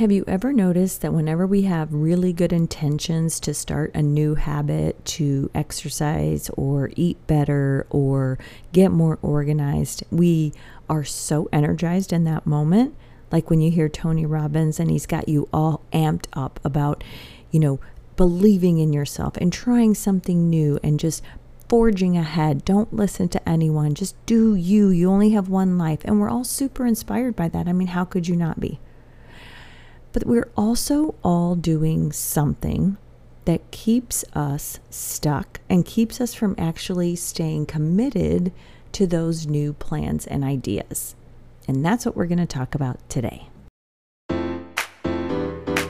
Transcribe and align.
Have 0.00 0.10
you 0.10 0.24
ever 0.26 0.50
noticed 0.50 1.02
that 1.02 1.12
whenever 1.12 1.46
we 1.46 1.60
have 1.64 1.92
really 1.92 2.32
good 2.32 2.54
intentions 2.54 3.38
to 3.40 3.52
start 3.52 3.94
a 3.94 4.00
new 4.00 4.34
habit, 4.34 5.04
to 5.04 5.50
exercise 5.54 6.48
or 6.56 6.90
eat 6.96 7.18
better 7.26 7.86
or 7.90 8.38
get 8.72 8.92
more 8.92 9.18
organized, 9.20 10.02
we 10.10 10.54
are 10.88 11.04
so 11.04 11.50
energized 11.52 12.14
in 12.14 12.24
that 12.24 12.46
moment? 12.46 12.96
Like 13.30 13.50
when 13.50 13.60
you 13.60 13.70
hear 13.70 13.90
Tony 13.90 14.24
Robbins 14.24 14.80
and 14.80 14.90
he's 14.90 15.04
got 15.04 15.28
you 15.28 15.50
all 15.52 15.82
amped 15.92 16.28
up 16.32 16.60
about, 16.64 17.04
you 17.50 17.60
know, 17.60 17.78
believing 18.16 18.78
in 18.78 18.94
yourself 18.94 19.36
and 19.36 19.52
trying 19.52 19.94
something 19.94 20.48
new 20.48 20.80
and 20.82 20.98
just 20.98 21.22
forging 21.68 22.16
ahead. 22.16 22.64
Don't 22.64 22.94
listen 22.94 23.28
to 23.28 23.46
anyone. 23.46 23.94
Just 23.94 24.16
do 24.24 24.54
you. 24.54 24.88
You 24.88 25.10
only 25.10 25.32
have 25.32 25.50
one 25.50 25.76
life. 25.76 26.00
And 26.06 26.18
we're 26.18 26.30
all 26.30 26.44
super 26.44 26.86
inspired 26.86 27.36
by 27.36 27.48
that. 27.48 27.68
I 27.68 27.74
mean, 27.74 27.88
how 27.88 28.06
could 28.06 28.28
you 28.28 28.34
not 28.34 28.60
be? 28.60 28.80
But 30.12 30.26
we're 30.26 30.50
also 30.56 31.14
all 31.22 31.54
doing 31.54 32.10
something 32.10 32.96
that 33.44 33.70
keeps 33.70 34.24
us 34.34 34.80
stuck 34.90 35.60
and 35.68 35.86
keeps 35.86 36.20
us 36.20 36.34
from 36.34 36.56
actually 36.58 37.14
staying 37.14 37.66
committed 37.66 38.52
to 38.90 39.06
those 39.06 39.46
new 39.46 39.72
plans 39.72 40.26
and 40.26 40.42
ideas. 40.42 41.14
And 41.68 41.84
that's 41.84 42.04
what 42.04 42.16
we're 42.16 42.26
going 42.26 42.38
to 42.38 42.46
talk 42.46 42.74
about 42.74 42.98
today. 43.08 43.50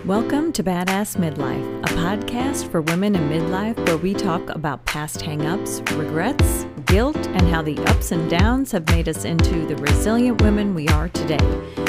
Welcome 0.05 0.53
to 0.55 0.63
Badass 0.63 1.17
Midlife, 1.17 1.83
a 1.85 1.95
podcast 1.95 2.71
for 2.71 2.83
women 2.83 3.15
in 3.15 3.29
midlife 3.29 3.79
where 3.87 3.97
we 3.97 4.13
talk 4.13 4.51
about 4.51 4.85
past 4.85 5.21
hangups, 5.21 5.81
regrets, 5.97 6.67
guilt, 6.85 7.17
and 7.29 7.43
how 7.49 7.63
the 7.63 7.79
ups 7.85 8.13
and 8.13 8.29
downs 8.29 8.73
have 8.73 8.87
made 8.89 9.09
us 9.09 9.25
into 9.25 9.67
the 9.67 9.77
resilient 9.77 10.43
women 10.43 10.75
we 10.75 10.89
are 10.89 11.09
today. 11.11 11.39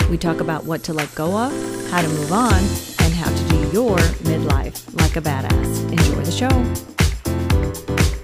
We 0.09 0.17
talk 0.17 0.39
about 0.39 0.65
what 0.65 0.83
to 0.83 0.93
let 0.93 1.13
go 1.15 1.37
of, 1.37 1.80
how 1.91 2.01
to 2.01 2.07
move 2.07 2.31
on, 2.31 2.53
and 2.53 3.13
how 3.13 3.29
to 3.29 3.49
do 3.49 3.57
your 3.71 3.97
midlife 4.23 4.97
like 5.01 5.17
a 5.17 5.21
badass. 5.21 5.91
Enjoy 5.91 6.21
the 6.23 6.31
show. 6.31 6.49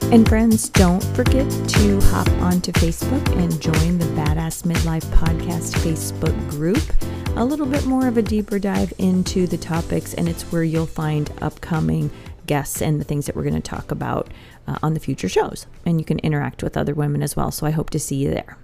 And 0.09 0.27
friends, 0.27 0.69
don't 0.69 1.03
forget 1.03 1.51
to 1.51 1.99
hop 2.05 2.29
onto 2.41 2.71
Facebook 2.71 3.27
and 3.37 3.61
join 3.61 3.97
the 3.97 4.05
Badass 4.15 4.63
Midlife 4.63 5.03
Podcast 5.07 5.75
Facebook 5.83 6.49
group 6.49 6.81
a 7.35 7.43
little 7.43 7.65
bit 7.65 7.85
more 7.85 8.07
of 8.07 8.17
a 8.17 8.21
deeper 8.21 8.57
dive 8.57 8.93
into 8.97 9.45
the 9.47 9.57
topics, 9.57 10.13
and 10.13 10.29
it's 10.29 10.43
where 10.43 10.63
you'll 10.63 10.85
find 10.85 11.29
upcoming 11.41 12.09
guests 12.45 12.81
and 12.81 13.01
the 13.01 13.03
things 13.03 13.25
that 13.25 13.35
we're 13.35 13.43
going 13.43 13.53
to 13.53 13.59
talk 13.59 13.91
about 13.91 14.29
uh, 14.65 14.77
on 14.81 14.93
the 14.93 14.99
future 15.01 15.27
shows. 15.27 15.67
And 15.85 15.99
you 15.99 16.05
can 16.05 16.19
interact 16.19 16.63
with 16.63 16.77
other 16.77 16.93
women 16.93 17.21
as 17.21 17.35
well. 17.35 17.51
So 17.51 17.67
I 17.67 17.71
hope 17.71 17.89
to 17.89 17.99
see 17.99 18.15
you 18.15 18.29
there. 18.29 18.57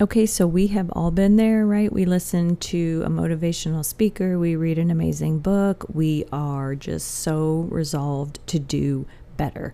Okay, 0.00 0.26
so 0.26 0.44
we 0.44 0.66
have 0.68 0.90
all 0.90 1.12
been 1.12 1.36
there, 1.36 1.64
right? 1.64 1.92
We 1.92 2.04
listen 2.04 2.56
to 2.56 3.04
a 3.06 3.08
motivational 3.08 3.84
speaker, 3.84 4.40
we 4.40 4.56
read 4.56 4.76
an 4.76 4.90
amazing 4.90 5.38
book, 5.38 5.86
we 5.88 6.24
are 6.32 6.74
just 6.74 7.08
so 7.08 7.68
resolved 7.70 8.44
to 8.48 8.58
do 8.58 9.06
better 9.36 9.72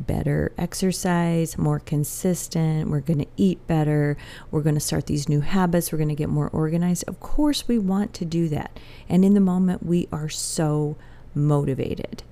better 0.00 0.52
exercise, 0.58 1.56
more 1.56 1.78
consistent. 1.78 2.90
We're 2.90 3.00
going 3.00 3.20
to 3.20 3.28
eat 3.36 3.64
better. 3.66 4.16
We're 4.50 4.62
going 4.62 4.74
to 4.74 4.80
start 4.80 5.06
these 5.06 5.28
new 5.28 5.40
habits. 5.40 5.92
We're 5.92 5.98
going 5.98 6.08
to 6.08 6.16
get 6.16 6.28
more 6.28 6.48
organized. 6.48 7.04
Of 7.06 7.20
course, 7.20 7.68
we 7.68 7.78
want 7.78 8.12
to 8.14 8.24
do 8.24 8.48
that. 8.48 8.78
And 9.08 9.24
in 9.24 9.34
the 9.34 9.40
moment, 9.40 9.86
we 9.86 10.08
are 10.10 10.28
so 10.28 10.96
motivated. 11.32 12.24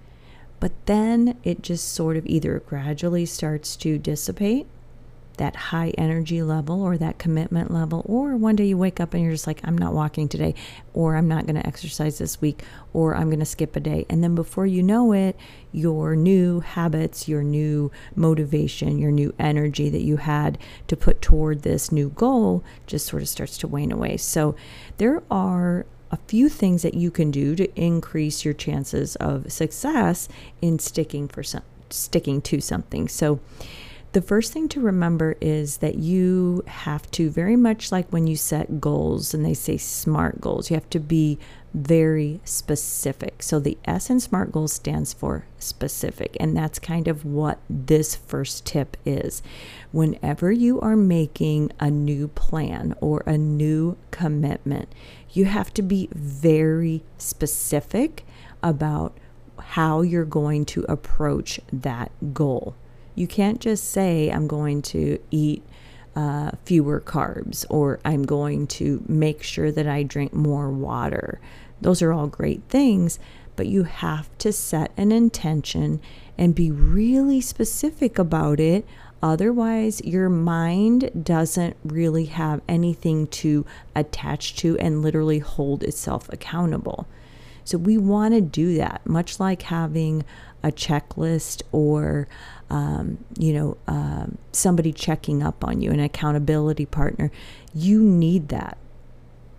But 0.58 0.72
then 0.86 1.38
it 1.44 1.62
just 1.62 1.92
sort 1.92 2.16
of 2.16 2.26
either 2.26 2.60
gradually 2.60 3.26
starts 3.26 3.76
to 3.76 3.96
dissipate 3.96 4.66
that 5.36 5.56
high 5.56 5.90
energy 5.98 6.42
level 6.42 6.82
or 6.82 6.96
that 6.98 7.18
commitment 7.18 7.70
level, 7.70 8.02
or 8.06 8.36
one 8.36 8.56
day 8.56 8.66
you 8.66 8.76
wake 8.78 9.00
up 9.00 9.14
and 9.14 9.22
you're 9.22 9.32
just 9.32 9.46
like, 9.46 9.60
I'm 9.64 9.76
not 9.76 9.94
walking 9.94 10.28
today, 10.28 10.54
or 10.94 11.16
I'm 11.16 11.28
not 11.28 11.46
going 11.46 11.56
to 11.56 11.66
exercise 11.66 12.18
this 12.18 12.40
week, 12.40 12.62
or 12.92 13.14
I'm 13.14 13.28
going 13.28 13.40
to 13.40 13.46
skip 13.46 13.76
a 13.76 13.80
day. 13.80 14.06
And 14.08 14.22
then 14.22 14.34
before 14.34 14.66
you 14.66 14.82
know 14.82 15.12
it, 15.12 15.36
your 15.72 16.14
new 16.14 16.60
habits, 16.60 17.28
your 17.28 17.42
new 17.42 17.90
motivation, 18.14 18.98
your 18.98 19.10
new 19.10 19.34
energy 19.38 19.88
that 19.88 20.02
you 20.02 20.18
had 20.18 20.58
to 20.88 20.96
put 20.96 21.22
toward 21.22 21.62
this 21.62 21.90
new 21.90 22.10
goal 22.10 22.62
just 22.86 23.06
sort 23.06 23.22
of 23.22 23.28
starts 23.28 23.56
to 23.58 23.68
wane 23.68 23.92
away. 23.92 24.16
So 24.16 24.54
there 24.98 25.22
are 25.30 25.86
a 26.10 26.18
few 26.28 26.50
things 26.50 26.82
that 26.82 26.94
you 26.94 27.10
can 27.10 27.30
do 27.30 27.56
to 27.56 27.74
increase 27.74 28.44
your 28.44 28.52
chances 28.52 29.16
of 29.16 29.50
success 29.50 30.28
in 30.60 30.78
sticking 30.78 31.26
for 31.26 31.42
some 31.42 31.62
sticking 31.88 32.40
to 32.40 32.60
something. 32.60 33.06
So 33.06 33.40
the 34.12 34.22
first 34.22 34.52
thing 34.52 34.68
to 34.68 34.80
remember 34.80 35.36
is 35.40 35.78
that 35.78 35.94
you 35.94 36.62
have 36.66 37.10
to, 37.12 37.30
very 37.30 37.56
much 37.56 37.90
like 37.90 38.08
when 38.10 38.26
you 38.26 38.36
set 38.36 38.80
goals 38.80 39.32
and 39.32 39.44
they 39.44 39.54
say 39.54 39.78
SMART 39.78 40.40
goals, 40.40 40.70
you 40.70 40.76
have 40.76 40.90
to 40.90 41.00
be 41.00 41.38
very 41.72 42.38
specific. 42.44 43.42
So 43.42 43.58
the 43.58 43.78
S 43.86 44.10
in 44.10 44.20
SMART 44.20 44.52
goals 44.52 44.74
stands 44.74 45.14
for 45.14 45.46
specific. 45.58 46.36
And 46.38 46.54
that's 46.54 46.78
kind 46.78 47.08
of 47.08 47.24
what 47.24 47.58
this 47.70 48.14
first 48.14 48.66
tip 48.66 48.98
is. 49.06 49.42
Whenever 49.92 50.52
you 50.52 50.78
are 50.82 50.96
making 50.96 51.72
a 51.80 51.90
new 51.90 52.28
plan 52.28 52.94
or 53.00 53.22
a 53.24 53.38
new 53.38 53.96
commitment, 54.10 54.94
you 55.30 55.46
have 55.46 55.72
to 55.72 55.82
be 55.82 56.10
very 56.12 57.02
specific 57.16 58.26
about 58.62 59.16
how 59.58 60.02
you're 60.02 60.26
going 60.26 60.66
to 60.66 60.84
approach 60.84 61.58
that 61.72 62.12
goal. 62.34 62.74
You 63.14 63.26
can't 63.26 63.60
just 63.60 63.90
say, 63.90 64.30
I'm 64.30 64.46
going 64.46 64.82
to 64.82 65.18
eat 65.30 65.62
uh, 66.14 66.52
fewer 66.64 67.00
carbs 67.00 67.64
or 67.68 68.00
I'm 68.04 68.24
going 68.24 68.66
to 68.68 69.02
make 69.08 69.42
sure 69.42 69.72
that 69.72 69.86
I 69.86 70.02
drink 70.02 70.32
more 70.32 70.70
water. 70.70 71.40
Those 71.80 72.02
are 72.02 72.12
all 72.12 72.26
great 72.26 72.62
things, 72.68 73.18
but 73.56 73.66
you 73.66 73.84
have 73.84 74.36
to 74.38 74.52
set 74.52 74.92
an 74.96 75.12
intention 75.12 76.00
and 76.38 76.54
be 76.54 76.70
really 76.70 77.40
specific 77.40 78.18
about 78.18 78.60
it. 78.60 78.86
Otherwise, 79.22 80.00
your 80.04 80.28
mind 80.28 81.10
doesn't 81.22 81.76
really 81.84 82.24
have 82.26 82.60
anything 82.68 83.26
to 83.28 83.64
attach 83.94 84.56
to 84.56 84.76
and 84.78 85.02
literally 85.02 85.38
hold 85.38 85.82
itself 85.84 86.28
accountable. 86.32 87.06
So, 87.64 87.78
we 87.78 87.96
want 87.96 88.34
to 88.34 88.40
do 88.40 88.74
that, 88.76 89.06
much 89.06 89.38
like 89.38 89.62
having 89.62 90.24
a 90.64 90.72
checklist 90.72 91.62
or 91.70 92.26
um, 92.72 93.18
you 93.38 93.52
know, 93.52 93.76
uh, 93.86 94.26
somebody 94.50 94.94
checking 94.94 95.42
up 95.42 95.62
on 95.62 95.82
you, 95.82 95.90
an 95.90 96.00
accountability 96.00 96.86
partner. 96.86 97.30
You 97.74 98.02
need 98.02 98.48
that. 98.48 98.78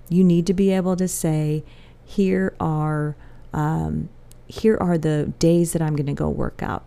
You 0.09 0.23
need 0.23 0.47
to 0.47 0.53
be 0.53 0.71
able 0.71 0.95
to 0.95 1.07
say, 1.07 1.63
here 2.03 2.55
are 2.59 3.15
um, 3.53 4.09
here 4.47 4.77
are 4.81 4.97
the 4.97 5.31
days 5.37 5.73
that 5.73 5.81
I'm 5.81 5.95
going 5.95 6.07
to 6.07 6.13
go 6.13 6.27
work 6.27 6.63
out. 6.63 6.85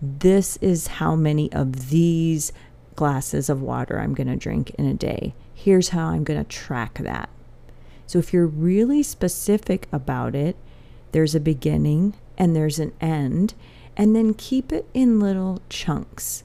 This 0.00 0.56
is 0.58 0.86
how 0.86 1.14
many 1.14 1.52
of 1.52 1.90
these 1.90 2.52
glasses 2.94 3.50
of 3.50 3.60
water 3.60 4.00
I'm 4.00 4.14
going 4.14 4.26
to 4.28 4.36
drink 4.36 4.70
in 4.70 4.86
a 4.86 4.94
day. 4.94 5.34
Here's 5.54 5.90
how 5.90 6.08
I'm 6.08 6.24
going 6.24 6.42
to 6.42 6.48
track 6.48 6.98
that. 6.98 7.28
So 8.06 8.18
if 8.18 8.32
you're 8.32 8.46
really 8.46 9.02
specific 9.02 9.88
about 9.92 10.34
it, 10.34 10.56
there's 11.12 11.34
a 11.34 11.40
beginning 11.40 12.14
and 12.38 12.56
there's 12.56 12.78
an 12.78 12.92
end 13.00 13.54
and 13.96 14.14
then 14.14 14.34
keep 14.34 14.72
it 14.72 14.86
in 14.92 15.20
little 15.20 15.62
chunks. 15.68 16.44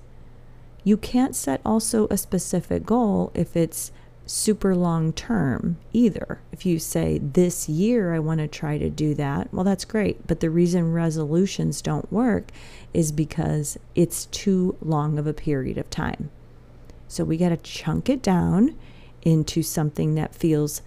You 0.84 0.98
can't 0.98 1.36
set 1.36 1.62
also 1.66 2.08
a 2.10 2.18
specific 2.18 2.86
goal 2.86 3.32
if 3.34 3.56
it's 3.56 3.92
super 4.26 4.76
long 4.76 5.12
term 5.14 5.78
either. 5.94 6.40
If 6.52 6.66
you 6.66 6.80
say, 6.80 7.20
this 7.20 7.68
year 7.68 8.14
I 8.14 8.20
want 8.20 8.40
to 8.40 8.48
try 8.48 8.78
to 8.78 8.90
do 8.90 9.14
that, 9.16 9.54
well, 9.54 9.64
that's 9.64 9.86
great. 9.86 10.26
But 10.26 10.40
the 10.40 10.50
reason 10.50 10.94
resolutions 10.94 11.82
don't 11.82 12.12
work 12.12 12.52
is 12.94 13.12
because 13.12 13.78
it's 13.94 14.26
too 14.28 14.78
long 14.82 15.20
of 15.20 15.28
a 15.28 15.34
period 15.34 15.78
of 15.78 15.90
time. 15.90 16.30
So 17.08 17.24
we 17.24 17.38
got 17.38 17.50
to 17.50 17.58
chunk 17.58 18.10
it 18.10 18.22
down 18.22 18.76
into 19.22 19.62
something 19.62 20.16
that 20.16 20.34
feels 20.34 20.82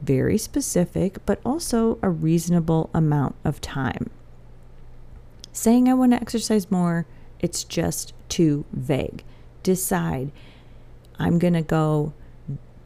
very 0.00 0.38
specific, 0.38 1.18
but 1.26 1.40
also 1.44 1.98
a 2.02 2.08
reasonable 2.08 2.88
amount 2.94 3.34
of 3.44 3.60
time 3.60 4.10
saying 5.58 5.88
I 5.88 5.94
want 5.94 6.12
to 6.12 6.20
exercise 6.20 6.70
more, 6.70 7.06
it's 7.40 7.64
just 7.64 8.12
too 8.28 8.64
vague. 8.72 9.24
Decide 9.62 10.30
I'm 11.18 11.38
going 11.38 11.54
to 11.54 11.62
go 11.62 12.12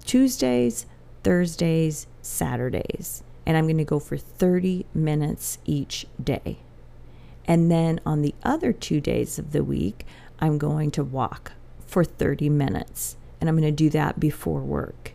Tuesdays, 0.05 0.87
Thursdays, 1.23 2.07
Saturdays, 2.23 3.23
and 3.45 3.57
I'm 3.57 3.67
going 3.67 3.79
to 3.79 3.85
go 3.85 3.99
for 3.99 4.17
30 4.17 4.87
minutes 4.95 5.59
each 5.65 6.07
day. 6.23 6.59
And 7.45 7.71
then 7.71 8.01
on 8.07 8.23
the 8.23 8.35
other 8.43 8.73
two 8.73 9.01
days 9.01 9.39
of 9.39 9.53
the 9.53 9.65
week, 9.65 10.07
I'm 10.41 10.59
going 10.59 10.91
to 10.93 11.05
walk 11.05 11.53
for 11.87 12.05
30 12.05 12.49
minutes, 12.49 13.17
and 13.41 13.49
I'm 13.51 13.57
going 13.57 13.69
to 13.69 13.77
do 13.77 13.91
that 13.91 14.19
before 14.19 14.61
work. 14.61 15.13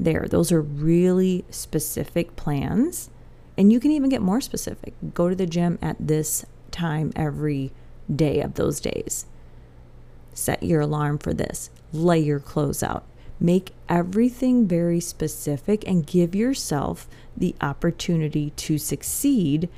There, 0.00 0.26
those 0.28 0.50
are 0.50 0.60
really 0.60 1.44
specific 1.48 2.34
plans. 2.34 3.08
And 3.56 3.70
you 3.70 3.78
can 3.78 3.92
even 3.92 4.08
get 4.08 4.22
more 4.22 4.40
specific. 4.40 4.94
Go 5.14 5.28
to 5.28 5.34
the 5.34 5.46
gym 5.46 5.78
at 5.82 5.96
this 6.00 6.44
time 6.72 7.12
every 7.14 7.72
day 8.14 8.40
of 8.40 8.54
those 8.54 8.80
days. 8.80 9.26
Set 10.34 10.62
your 10.62 10.80
alarm 10.80 11.18
for 11.18 11.34
this. 11.34 11.70
Lay 11.92 12.18
your 12.18 12.40
clothes 12.40 12.82
out. 12.82 13.04
Make 13.38 13.72
everything 13.88 14.66
very 14.66 15.00
specific 15.00 15.86
and 15.86 16.06
give 16.06 16.34
yourself 16.34 17.08
the 17.36 17.54
opportunity 17.60 18.50
to 18.50 18.78
succeed 18.78 19.68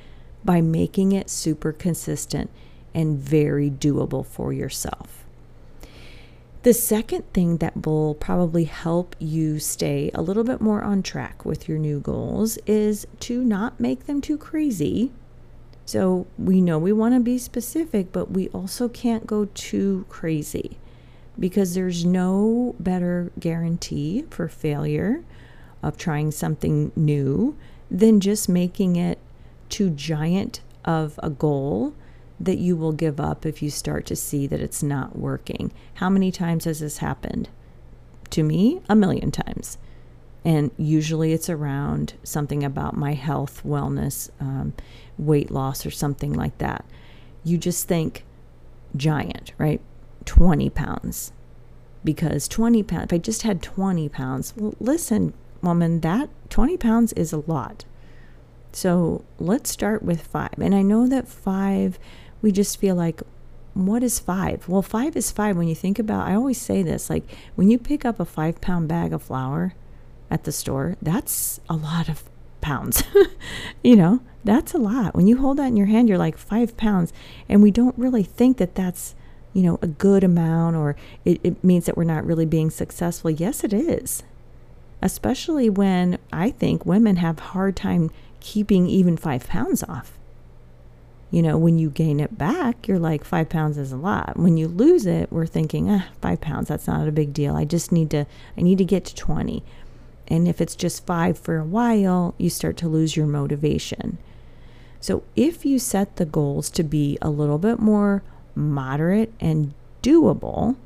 by 0.43 0.61
making 0.61 1.11
it 1.11 1.29
super 1.29 1.71
consistent 1.71 2.49
and 2.93 3.17
very 3.17 3.69
doable 3.69 4.25
for 4.25 4.53
yourself. 4.53 5.25
The 6.61 6.73
second 6.73 7.31
thing 7.33 7.57
that 7.57 7.85
will 7.85 8.15
probably 8.15 8.63
help 8.63 9.15
you 9.19 9.59
stay 9.59 10.09
a 10.15 10.21
little 10.21 10.43
bit 10.43 10.61
more 10.61 10.81
on 10.81 11.03
track 11.03 11.45
with 11.45 11.67
your 11.69 11.77
new 11.77 11.99
goals 11.99 12.57
is 12.65 13.05
to 13.19 13.43
not 13.43 13.79
make 13.79 14.07
them 14.07 14.21
too 14.21 14.37
crazy. 14.37 15.11
So, 15.85 16.25
we 16.37 16.61
know 16.61 16.79
we 16.79 16.91
want 16.91 17.13
to 17.13 17.19
be 17.19 17.37
specific, 17.37 18.11
but 18.11 18.31
we 18.31 18.49
also 18.49 18.89
can't 18.89 19.27
go 19.27 19.45
too 19.53 20.05
crazy 20.09 20.79
because 21.39 21.75
there's 21.75 22.03
no 22.03 22.75
better 22.79 23.31
guarantee 23.39 24.25
for 24.29 24.47
failure 24.47 25.23
of 25.83 25.97
trying 25.97 26.31
something 26.31 26.91
new 26.95 27.55
than 27.91 28.19
just 28.19 28.49
making 28.49 28.95
it 28.95 29.19
too 29.69 29.89
giant 29.91 30.61
of 30.83 31.19
a 31.21 31.29
goal 31.29 31.93
that 32.39 32.57
you 32.57 32.75
will 32.75 32.91
give 32.91 33.19
up 33.19 33.45
if 33.45 33.61
you 33.61 33.69
start 33.69 34.05
to 34.07 34.15
see 34.15 34.47
that 34.47 34.59
it's 34.59 34.83
not 34.83 35.17
working. 35.17 35.71
How 35.95 36.09
many 36.09 36.31
times 36.31 36.65
has 36.65 36.79
this 36.79 36.97
happened? 36.97 37.49
To 38.31 38.43
me, 38.43 38.81
a 38.89 38.95
million 38.95 39.31
times. 39.31 39.77
And 40.45 40.69
usually 40.77 41.33
it's 41.33 41.49
around 41.49 42.13
something 42.23 42.63
about 42.63 42.95
my 42.95 43.13
health, 43.13 43.63
wellness, 43.65 44.29
um, 44.39 44.73
weight 45.17 45.49
loss, 45.49 45.85
or 45.85 45.91
something 45.91 46.33
like 46.33 46.59
that. 46.59 46.85
You 47.43 47.57
just 47.57 47.87
think 47.87 48.23
giant, 48.95 49.53
right? 49.57 49.81
20 50.25 50.69
pounds. 50.69 51.33
Because 52.03 52.47
20 52.47 52.83
pounds, 52.83 53.05
if 53.05 53.13
I 53.13 53.17
just 53.17 53.41
had 53.41 53.63
20 53.63 54.07
pounds, 54.09 54.53
well, 54.55 54.75
listen, 54.79 55.33
woman, 55.63 56.01
that 56.01 56.29
20 56.51 56.77
pounds 56.77 57.11
is 57.13 57.33
a 57.33 57.43
lot. 57.47 57.85
So 58.71 59.25
let's 59.39 59.71
start 59.71 60.03
with 60.03 60.21
five. 60.21 60.53
And 60.59 60.75
I 60.75 60.83
know 60.83 61.07
that 61.07 61.27
five 61.27 61.97
we 62.43 62.51
just 62.51 62.79
feel 62.79 62.93
like, 62.93 63.23
what 63.73 64.03
is 64.03 64.19
five? 64.19 64.69
Well, 64.69 64.83
five 64.83 65.15
is 65.17 65.31
five 65.31 65.57
when 65.57 65.67
you 65.67 65.73
think 65.73 65.97
about, 65.97 66.27
I 66.27 66.35
always 66.35 66.61
say 66.61 66.83
this 66.83 67.09
like 67.09 67.23
when 67.55 67.69
you 67.69 67.79
pick 67.79 68.05
up 68.05 68.19
a 68.19 68.25
five 68.25 68.61
pound 68.61 68.87
bag 68.87 69.11
of 69.11 69.23
flour 69.23 69.73
at 70.29 70.43
the 70.43 70.51
store, 70.51 70.97
that's 71.01 71.59
a 71.69 71.75
lot 71.75 72.09
of 72.09 72.23
pounds. 72.61 73.03
you 73.83 73.95
know, 73.95 74.21
that's 74.43 74.73
a 74.73 74.77
lot. 74.77 75.15
When 75.15 75.27
you 75.27 75.37
hold 75.37 75.57
that 75.57 75.67
in 75.67 75.77
your 75.77 75.87
hand, 75.87 76.09
you're 76.09 76.17
like 76.17 76.37
five 76.37 76.75
pounds. 76.77 77.13
And 77.47 77.61
we 77.61 77.71
don't 77.71 77.97
really 77.97 78.23
think 78.23 78.57
that 78.57 78.75
that's, 78.75 79.15
you 79.53 79.61
know, 79.63 79.79
a 79.81 79.87
good 79.87 80.23
amount 80.23 80.75
or 80.75 80.95
it, 81.23 81.39
it 81.43 81.63
means 81.63 81.85
that 81.85 81.97
we're 81.97 82.03
not 82.03 82.25
really 82.25 82.45
being 82.45 82.69
successful. 82.69 83.29
Yes, 83.29 83.63
it 83.63 83.73
is. 83.73 84.23
Especially 85.01 85.69
when 85.69 86.17
I 86.33 86.49
think 86.51 86.85
women 86.85 87.17
have 87.17 87.39
hard 87.39 87.75
time 87.75 88.09
keeping 88.39 88.87
even 88.87 89.17
five 89.17 89.47
pounds 89.47 89.83
off 89.83 90.17
you 91.35 91.41
know, 91.41 91.57
when 91.57 91.77
you 91.77 91.89
gain 91.89 92.21
it 92.21 92.37
back, 92.37 92.87
you're 92.87 92.97
like, 92.97 93.25
five 93.25 93.49
pounds 93.49 93.77
is 93.77 93.91
a 93.91 93.97
lot. 93.97 94.37
When 94.37 94.55
you 94.55 94.69
lose 94.69 95.05
it, 95.05 95.29
we're 95.33 95.45
thinking, 95.45 95.89
ah, 95.89 96.05
five 96.21 96.39
pounds, 96.39 96.69
that's 96.69 96.87
not 96.87 97.09
a 97.09 97.11
big 97.11 97.33
deal. 97.33 97.57
I 97.57 97.65
just 97.65 97.91
need 97.91 98.09
to, 98.11 98.25
I 98.57 98.61
need 98.61 98.77
to 98.77 98.85
get 98.85 99.03
to 99.03 99.15
20. 99.15 99.61
And 100.27 100.47
if 100.47 100.59
it's 100.59 100.75
just 100.75 101.05
five 101.05 101.37
for 101.37 101.57
a 101.57 101.65
while, 101.65 102.33
you 102.37 102.49
start 102.49 102.77
to 102.77 102.87
lose 102.87 103.15
your 103.15 103.27
motivation. 103.27 104.17
So 104.99 105.23
if 105.35 105.65
you 105.65 105.77
set 105.77 106.15
the 106.15 106.25
goals 106.25 106.69
to 106.71 106.83
be 106.83 107.17
a 107.21 107.29
little 107.29 107.59
bit 107.59 107.79
more 107.79 108.23
moderate 108.55 109.31
and 109.39 109.73
doable, 110.01 110.77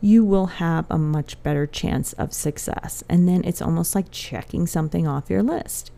you 0.00 0.24
will 0.24 0.46
have 0.46 0.86
a 0.88 0.98
much 0.98 1.42
better 1.42 1.66
chance 1.66 2.12
of 2.14 2.32
success. 2.32 3.04
And 3.08 3.28
then 3.28 3.44
it's 3.44 3.60
almost 3.60 3.94
like 3.94 4.10
checking 4.10 4.66
something 4.66 5.06
off 5.06 5.28
your 5.28 5.42
list, 5.42 5.90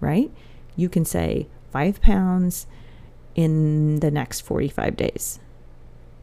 right? 0.00 0.30
You 0.76 0.88
can 0.88 1.04
say 1.04 1.48
five 1.72 2.00
pounds 2.00 2.66
in 3.34 4.00
the 4.00 4.10
next 4.10 4.42
45 4.42 4.96
days. 4.96 5.40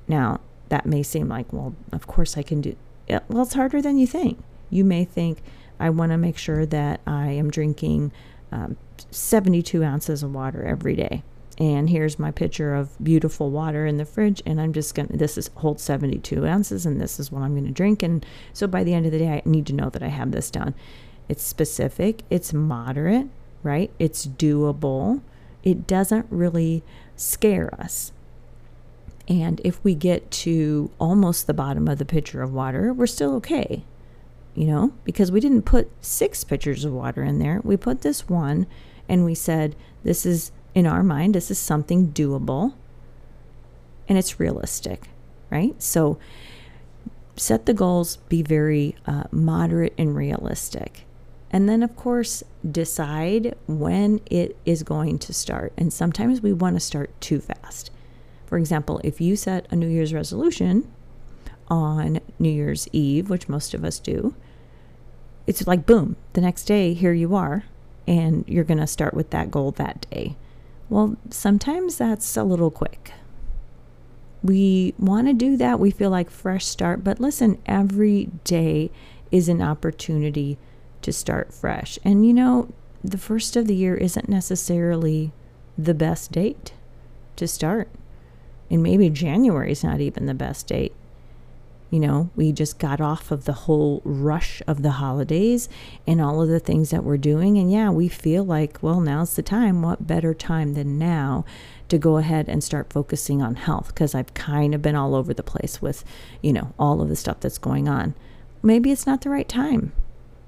Now, 0.08 0.40
that 0.70 0.86
may 0.86 1.04
seem 1.04 1.28
like, 1.28 1.52
well, 1.52 1.76
of 1.92 2.08
course 2.08 2.38
I 2.38 2.44
can 2.44 2.62
do 2.62 2.76
it. 3.08 3.24
Well, 3.28 3.44
it's 3.44 3.54
harder 3.54 3.82
than 3.82 3.98
you 3.98 4.08
think. 4.08 4.40
You 4.70 4.84
may 4.84 5.06
think, 5.06 5.40
I 5.80 5.90
want 5.90 6.12
to 6.12 6.18
make 6.18 6.38
sure 6.38 6.66
that 6.66 7.02
I 7.06 7.32
am 7.32 7.50
drinking 7.50 8.12
um, 8.52 8.78
72 9.12 9.84
ounces 9.84 10.24
of 10.24 10.34
water 10.34 10.64
every 10.64 10.96
day. 10.96 11.24
And 11.60 11.90
here's 11.90 12.18
my 12.18 12.32
pitcher 12.32 12.74
of 12.74 12.90
beautiful 13.04 13.52
water 13.52 13.86
in 13.86 13.98
the 13.98 14.06
fridge, 14.06 14.42
and 14.46 14.60
I'm 14.60 14.74
just 14.74 14.96
gonna. 14.96 15.10
This 15.16 15.38
is 15.38 15.52
holds 15.56 15.84
72 15.84 16.48
ounces, 16.48 16.86
and 16.86 17.00
this 17.00 17.20
is 17.20 17.32
what 17.32 17.44
I'm 17.44 17.54
gonna 17.56 17.72
drink. 17.72 18.02
And 18.02 18.26
so 18.54 18.66
by 18.66 18.84
the 18.84 18.94
end 18.94 19.06
of 19.06 19.12
the 19.12 19.20
day, 19.20 19.30
I 19.30 19.42
need 19.46 19.68
to 19.68 19.74
know 19.74 19.90
that 19.92 20.02
I 20.02 20.08
have 20.08 20.32
this 20.32 20.50
done. 20.50 20.74
It's 21.30 21.44
specific. 21.44 22.24
It's 22.32 22.54
moderate, 22.54 23.28
right? 23.62 23.92
It's 24.00 24.26
doable. 24.26 25.22
It 25.64 25.86
doesn't 25.86 26.26
really 26.30 26.84
scare 27.16 27.74
us. 27.80 28.12
And 29.28 29.62
if 29.64 29.82
we 29.84 29.96
get 29.96 30.30
to 30.32 30.92
almost 31.00 31.48
the 31.48 31.54
bottom 31.54 31.88
of 31.88 31.98
the 31.98 32.06
pitcher 32.06 32.42
of 32.42 32.54
water, 32.54 32.92
we're 32.92 33.08
still 33.08 33.36
okay, 33.36 33.86
you 34.56 34.66
know, 34.66 34.94
because 35.04 35.32
we 35.32 35.40
didn't 35.40 35.64
put 35.64 35.92
six 36.02 36.44
pitchers 36.44 36.86
of 36.86 36.94
water 36.94 37.24
in 37.24 37.40
there. 37.40 37.60
We 37.64 37.78
put 37.78 38.02
this 38.02 38.30
one 38.30 38.68
and 39.10 39.26
we 39.26 39.36
said, 39.36 39.76
this 40.04 40.26
is 40.26 40.52
in 40.74 40.86
our 40.86 41.04
mind, 41.04 41.36
this 41.36 41.52
is 41.52 41.60
something 41.60 42.12
doable 42.12 42.74
and 44.08 44.18
it's 44.18 44.40
realistic, 44.40 45.10
right? 45.50 45.82
So 45.82 46.18
set 47.36 47.66
the 47.66 47.74
goals, 47.74 48.18
be 48.30 48.42
very 48.42 48.96
uh, 49.06 49.24
moderate 49.32 49.94
and 49.98 50.16
realistic. 50.16 51.06
And 51.52 51.70
then, 51.70 51.84
of 51.84 51.96
course, 51.96 52.44
decide 52.70 53.56
when 53.68 54.22
it 54.26 54.58
is 54.66 54.82
going 54.82 55.20
to 55.20 55.34
start. 55.34 55.72
And 55.78 55.94
sometimes 55.94 56.42
we 56.42 56.52
want 56.52 56.76
to 56.76 56.80
start 56.80 57.12
too 57.22 57.40
fast. 57.40 57.92
For 58.48 58.58
example, 58.58 59.00
if 59.04 59.22
you 59.22 59.36
set 59.36 59.68
a 59.70 59.76
New 59.76 59.88
Year's 59.88 60.14
resolution 60.16 60.92
on 61.68 62.20
New 62.44 62.52
Year's 62.52 62.88
Eve, 62.92 63.30
which 63.30 63.50
most 63.50 63.74
of 63.74 63.84
us 63.84 63.98
do, 63.98 64.36
it's 65.48 65.66
like 65.66 65.86
boom, 65.86 66.16
the 66.34 66.42
next 66.42 66.66
day, 66.66 66.94
here 66.94 67.14
you 67.14 67.36
are, 67.36 67.64
and 68.08 68.46
you're 68.48 68.64
going 68.64 68.80
to 68.80 68.88
start 68.88 69.14
with 69.14 69.32
that 69.32 69.50
goal 69.52 69.72
that 69.72 70.06
day. 70.10 70.36
Well, 70.90 71.18
sometimes 71.32 71.98
that's 71.98 72.38
a 72.38 72.44
little 72.44 72.72
quick. 72.72 73.12
We 74.44 74.94
want 75.00 75.28
to 75.28 75.34
do 75.34 75.58
that. 75.58 75.80
We 75.80 75.92
feel 75.92 76.10
like 76.10 76.30
fresh 76.30 76.66
start, 76.66 77.04
but 77.04 77.20
listen, 77.20 77.58
every 77.66 78.30
day 78.44 78.92
is 79.32 79.50
an 79.50 79.62
opportunity 79.62 80.58
to 81.02 81.12
start 81.12 81.54
fresh. 81.54 81.98
And 82.04 82.26
you 82.26 82.34
know, 82.34 82.74
the 83.04 83.18
first 83.18 83.56
of 83.56 83.68
the 83.68 83.76
year 83.76 83.96
isn't 83.96 84.30
necessarily 84.30 85.32
the 85.78 85.94
best 85.94 86.32
date 86.32 86.74
to 87.36 87.48
start. 87.48 87.90
And 88.70 88.84
maybe 88.84 89.10
January 89.10 89.72
is 89.72 89.84
not 89.84 90.00
even 90.00 90.26
the 90.26 90.34
best 90.34 90.68
date. 90.68 90.94
You 91.94 92.00
know, 92.00 92.32
we 92.36 92.52
just 92.52 92.80
got 92.80 93.00
off 93.00 93.30
of 93.30 93.46
the 93.46 93.54
whole 93.54 94.02
rush 94.04 94.64
of 94.66 94.82
the 94.82 94.94
holidays 94.94 95.70
and 96.08 96.20
all 96.20 96.42
of 96.42 96.50
the 96.50 96.60
things 96.60 96.90
that 96.90 97.04
we're 97.04 97.18
doing. 97.18 97.60
And 97.60 97.72
yeah, 97.72 97.92
we 97.92 98.08
feel 98.08 98.44
like, 98.44 98.82
well, 98.82 99.00
now's 99.00 99.36
the 99.36 99.44
time. 99.44 99.84
What 99.84 100.08
better 100.08 100.34
time 100.34 100.74
than 100.74 100.98
now 100.98 101.46
to 101.90 102.00
go 102.00 102.18
ahead 102.18 102.50
and 102.50 102.64
start 102.64 102.92
focusing 102.92 103.44
on 103.44 103.54
health? 103.54 103.90
Because 103.90 104.16
I've 104.16 104.34
kind 104.34 104.74
of 104.74 104.82
been 104.82 104.96
all 104.96 105.14
over 105.14 105.36
the 105.36 105.44
place 105.44 105.84
with, 105.84 106.04
you 106.42 106.52
know, 106.52 106.74
all 106.80 107.00
of 107.00 107.10
the 107.10 107.16
stuff 107.16 107.42
that's 107.42 107.60
going 107.60 107.88
on. 107.88 108.16
Maybe 108.64 108.92
it's 108.92 109.06
not 109.06 109.22
the 109.22 109.30
right 109.30 109.48
time. 109.48 109.92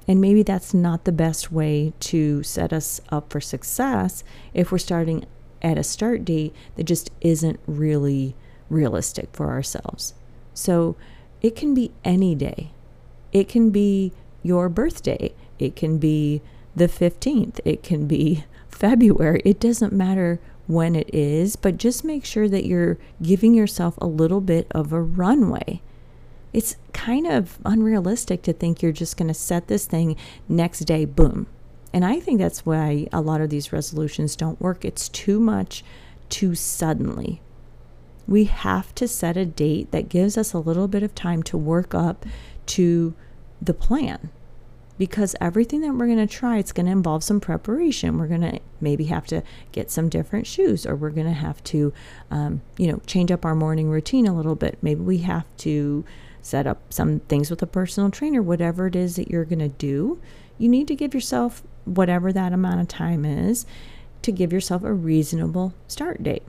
And 0.08 0.20
maybe 0.20 0.42
that's 0.42 0.74
not 0.74 1.06
the 1.06 1.12
best 1.12 1.52
way 1.52 1.94
to 2.00 2.42
set 2.42 2.74
us 2.74 3.00
up 3.10 3.32
for 3.32 3.40
success 3.40 4.24
if 4.56 4.72
we're 4.72 4.80
starting 4.80 5.28
at 5.62 5.78
a 5.78 5.84
start 5.84 6.26
date 6.26 6.56
that 6.76 6.86
just 6.86 7.12
isn't 7.22 7.60
really 7.68 8.36
realistic 8.68 9.30
for 9.32 9.52
ourselves. 9.52 10.16
So 10.56 10.96
it 11.42 11.56
can 11.56 11.74
be 11.74 11.92
any 12.04 12.36
day. 12.36 12.72
It 13.32 13.48
can 13.48 13.70
be 13.70 14.12
your 14.44 14.70
birthday. 14.70 15.34
It 15.60 15.76
can 15.76 15.98
be 15.98 16.42
the 16.76 16.88
15th. 16.88 17.60
It 17.66 17.84
can 17.84 18.08
be 18.08 18.44
February. 18.70 19.42
It 19.46 19.60
doesn't 19.60 19.94
matter 19.94 20.40
when 20.68 20.96
it 20.96 21.14
is, 21.14 21.56
but 21.56 21.78
just 21.78 22.04
make 22.04 22.26
sure 22.26 22.50
that 22.50 22.66
you're 22.66 22.98
giving 23.22 23.54
yourself 23.54 23.96
a 24.00 24.08
little 24.08 24.42
bit 24.42 24.68
of 24.72 24.92
a 24.92 25.02
runway 25.02 25.82
it's 26.56 26.78
kind 26.94 27.28
of 27.28 27.60
unrealistic 27.66 28.42
to 28.44 28.54
think 28.54 28.82
you're 28.82 28.94
just 28.94 29.18
going 29.18 29.28
to 29.28 29.34
set 29.34 29.68
this 29.68 29.86
thing 29.86 30.16
next 30.48 30.80
day, 30.86 31.04
boom. 31.04 31.48
And 31.92 32.06
I 32.06 32.22
think 32.22 32.40
that's 32.40 32.66
why 32.66 33.08
a 33.12 33.20
lot 33.20 33.42
of 33.42 33.50
these 33.50 33.74
resolutions 33.74 34.38
don't 34.38 34.62
work. 34.62 34.86
It's 34.86 35.10
too 35.10 35.42
much 35.42 35.84
too 36.30 36.56
suddenly. 36.56 37.42
We 38.28 38.46
have 38.46 38.94
to 38.96 39.08
set 39.08 39.38
a 39.38 39.46
date 39.46 39.92
that 39.92 40.10
gives 40.10 40.38
us 40.38 40.54
a 40.54 40.60
little 40.60 40.88
bit 40.88 41.04
of 41.04 41.14
time 41.16 41.44
to 41.44 41.58
work 41.58 41.94
up 41.94 42.26
to 42.68 43.14
the 43.62 43.74
plan 43.74 44.30
because 44.98 45.36
everything 45.42 45.82
that 45.82 45.94
we're 45.94 46.08
going 46.08 46.18
to 46.18 46.28
try 46.28 46.58
it's 46.58 46.72
going 46.72 46.86
to 46.86 46.92
involve 46.92 47.24
some 47.24 47.40
preparation 47.40 48.18
we're 48.18 48.28
going 48.28 48.42
to 48.42 48.60
maybe 48.80 49.06
have 49.06 49.26
to 49.26 49.42
get 49.72 49.92
some 49.92 50.10
different 50.10 50.48
shoes 50.48 50.86
or 50.86 50.96
we're 50.96 51.10
going 51.10 51.28
to 51.28 51.34
have 51.34 51.64
to 51.64 51.94
um, 52.32 52.62
you 52.78 52.88
know 52.92 53.00
change 53.06 53.32
up 53.32 53.46
our 53.46 53.56
morning 53.56 53.90
routine 53.90 54.26
a 54.26 54.36
little 54.36 54.56
bit 54.56 54.78
maybe 54.82 55.02
we 55.02 55.20
have 55.20 55.46
to 55.58 56.04
set 56.46 56.68
up 56.68 56.94
some 56.94 57.22
things 57.22 57.50
with 57.50 57.60
a 57.64 57.68
personal 57.68 58.12
trainer, 58.12 58.40
whatever 58.40 58.86
it 58.86 58.96
is 58.96 59.16
that 59.16 59.30
you're 59.30 59.46
going 59.46 59.58
to 59.58 59.68
do. 59.68 60.22
You 60.60 60.70
need 60.70 60.88
to 60.90 60.96
give 60.96 61.16
yourself 61.16 61.64
whatever 61.86 62.32
that 62.32 62.54
amount 62.54 62.82
of 62.82 62.88
time 62.88 63.26
is 63.26 63.66
to 64.22 64.32
give 64.32 64.54
yourself 64.54 64.84
a 64.84 64.94
reasonable 64.94 65.74
start 65.88 66.22
date. 66.22 66.44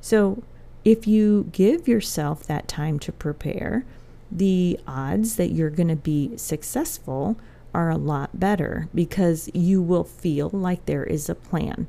So, 0.00 0.44
if 0.84 1.06
you 1.06 1.48
give 1.52 1.88
yourself 1.88 2.46
that 2.46 2.68
time 2.68 2.98
to 3.00 3.12
prepare, 3.12 3.84
the 4.30 4.78
odds 4.86 5.36
that 5.36 5.52
you're 5.52 5.70
going 5.70 5.88
to 5.88 5.96
be 5.96 6.36
successful 6.36 7.36
are 7.72 7.90
a 7.90 7.96
lot 7.96 8.38
better 8.38 8.88
because 8.94 9.50
you 9.52 9.82
will 9.82 10.04
feel 10.04 10.50
like 10.52 10.86
there 10.86 11.04
is 11.04 11.28
a 11.28 11.34
plan. 11.34 11.86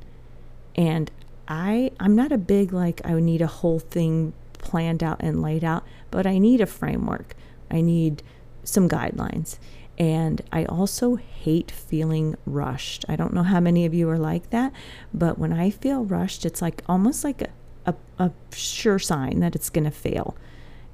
And 0.74 1.10
I 1.48 1.92
I'm 2.00 2.16
not 2.16 2.32
a 2.32 2.38
big 2.38 2.72
like 2.72 3.00
I 3.04 3.18
need 3.20 3.40
a 3.40 3.46
whole 3.46 3.78
thing 3.78 4.32
planned 4.58 5.02
out 5.02 5.18
and 5.20 5.42
laid 5.42 5.62
out, 5.62 5.84
but 6.10 6.26
I 6.26 6.38
need 6.38 6.60
a 6.60 6.66
framework. 6.66 7.34
I 7.70 7.80
need 7.80 8.22
some 8.64 8.88
guidelines. 8.88 9.58
And 9.98 10.42
I 10.52 10.64
also 10.64 11.14
hate 11.16 11.70
feeling 11.70 12.36
rushed. 12.44 13.04
I 13.08 13.16
don't 13.16 13.32
know 13.32 13.44
how 13.44 13.60
many 13.60 13.86
of 13.86 13.94
you 13.94 14.10
are 14.10 14.18
like 14.18 14.50
that, 14.50 14.72
but 15.14 15.38
when 15.38 15.52
I 15.52 15.70
feel 15.70 16.04
rushed, 16.04 16.44
it's 16.44 16.60
like 16.60 16.82
almost 16.86 17.24
like 17.24 17.42
a, 17.42 17.48
a, 17.86 17.94
a 18.18 18.30
sure 18.52 18.98
sign 18.98 19.40
that 19.40 19.54
it's 19.54 19.70
going 19.70 19.84
to 19.84 19.90
fail. 19.90 20.36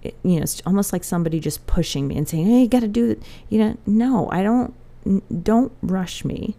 It, 0.02 0.16
you 0.22 0.36
know, 0.36 0.42
it's 0.42 0.62
almost 0.66 0.92
like 0.92 1.04
somebody 1.04 1.40
just 1.40 1.66
pushing 1.66 2.08
me 2.08 2.16
and 2.16 2.28
saying, 2.28 2.46
"Hey, 2.46 2.62
you 2.62 2.68
got 2.68 2.80
to 2.80 2.88
do 2.88 3.10
it." 3.10 3.22
You 3.48 3.58
know, 3.58 3.76
no, 3.86 4.30
I 4.30 4.42
don't. 4.42 4.74
Don't 5.42 5.72
rush 5.82 6.24
me, 6.24 6.56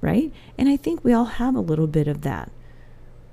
right? 0.00 0.32
And 0.56 0.68
I 0.68 0.76
think 0.76 1.04
we 1.04 1.12
all 1.12 1.26
have 1.26 1.54
a 1.54 1.60
little 1.60 1.86
bit 1.86 2.08
of 2.08 2.22
that. 2.22 2.50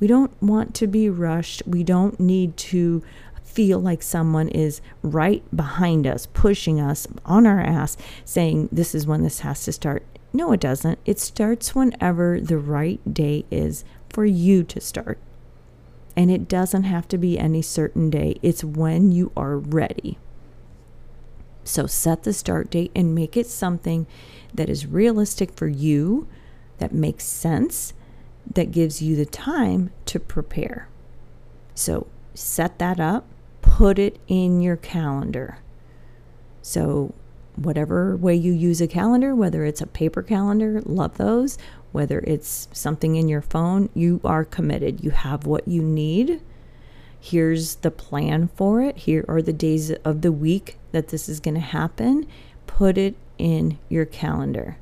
We 0.02 0.08
don't 0.08 0.32
want 0.42 0.76
to 0.76 0.88
be 0.88 1.10
rushed. 1.10 1.64
We 1.66 1.84
don't 1.84 2.20
need 2.20 2.58
to 2.58 3.04
feel 3.44 3.80
like 3.80 4.02
someone 4.02 4.48
is 4.50 4.82
right 5.02 5.44
behind 5.56 6.06
us, 6.06 6.28
pushing 6.28 6.80
us 6.80 7.08
on 7.26 7.48
our 7.48 7.60
ass, 7.60 7.98
saying, 8.24 8.70
This 8.72 8.94
is 8.94 9.08
when 9.08 9.24
this 9.24 9.42
has 9.42 9.64
to 9.66 9.72
start. 9.72 10.04
No, 10.32 10.52
it 10.52 10.60
doesn't. 10.60 11.00
It 11.06 11.20
starts 11.20 11.74
whenever 11.74 12.40
the 12.40 12.58
right 12.58 13.02
day 13.12 13.46
is 13.50 13.84
for 14.10 14.26
you 14.26 14.64
to 14.64 14.80
start. 14.80 15.18
And 16.20 16.30
it 16.30 16.50
doesn't 16.50 16.84
have 16.84 17.08
to 17.08 17.18
be 17.18 17.40
any 17.40 17.62
certain 17.62 18.10
day, 18.10 18.40
it's 18.42 18.62
when 18.62 19.10
you 19.10 19.32
are 19.38 19.58
ready. 19.58 20.18
So 21.64 21.88
set 21.88 22.24
the 22.24 22.34
start 22.34 22.70
date 22.70 22.92
and 22.94 23.16
make 23.16 23.38
it 23.38 23.48
something 23.48 24.06
that 24.54 24.70
is 24.70 24.86
realistic 24.86 25.54
for 25.54 25.70
you, 25.70 26.28
that 26.78 26.92
makes 26.92 27.24
sense, 27.24 27.94
that 28.54 28.72
gives 28.72 29.02
you 29.02 29.16
the 29.16 29.26
time 29.26 29.92
to 30.08 30.20
prepare. 30.20 30.90
So 31.74 32.08
set 32.34 32.80
that 32.80 33.00
up, 33.00 33.26
put 33.62 33.98
it 33.98 34.20
in 34.28 34.60
your 34.60 34.76
calendar. 34.76 35.60
So, 36.62 37.14
whatever 37.56 38.18
way 38.18 38.36
you 38.36 38.52
use 38.52 38.82
a 38.82 38.88
calendar, 38.88 39.34
whether 39.34 39.64
it's 39.64 39.80
a 39.80 39.88
paper 39.88 40.22
calendar, 40.22 40.82
love 40.82 41.18
those, 41.18 41.58
whether 41.92 42.20
it's 42.20 42.68
something 42.72 43.16
in 43.16 43.28
your 43.28 43.42
phone, 43.42 43.90
you 43.94 44.22
are 44.24 44.46
committed. 44.46 45.04
You 45.04 45.12
have 45.12 45.46
what 45.46 45.68
you 45.68 45.82
need. 45.82 46.42
Here's 47.20 47.76
the 47.76 47.92
plan 47.92 48.50
for 48.56 48.82
it. 48.82 48.98
Here 48.98 49.26
are 49.28 49.42
the 49.42 49.54
days 49.54 49.92
of 49.92 50.22
the 50.22 50.32
week 50.32 50.78
that 50.92 51.10
this 51.10 51.28
is 51.28 51.40
going 51.40 51.56
to 51.56 51.62
happen. 51.62 52.28
Put 52.68 52.98
it 52.98 53.16
in 53.38 53.78
your 53.90 54.06
calendar. 54.06 54.78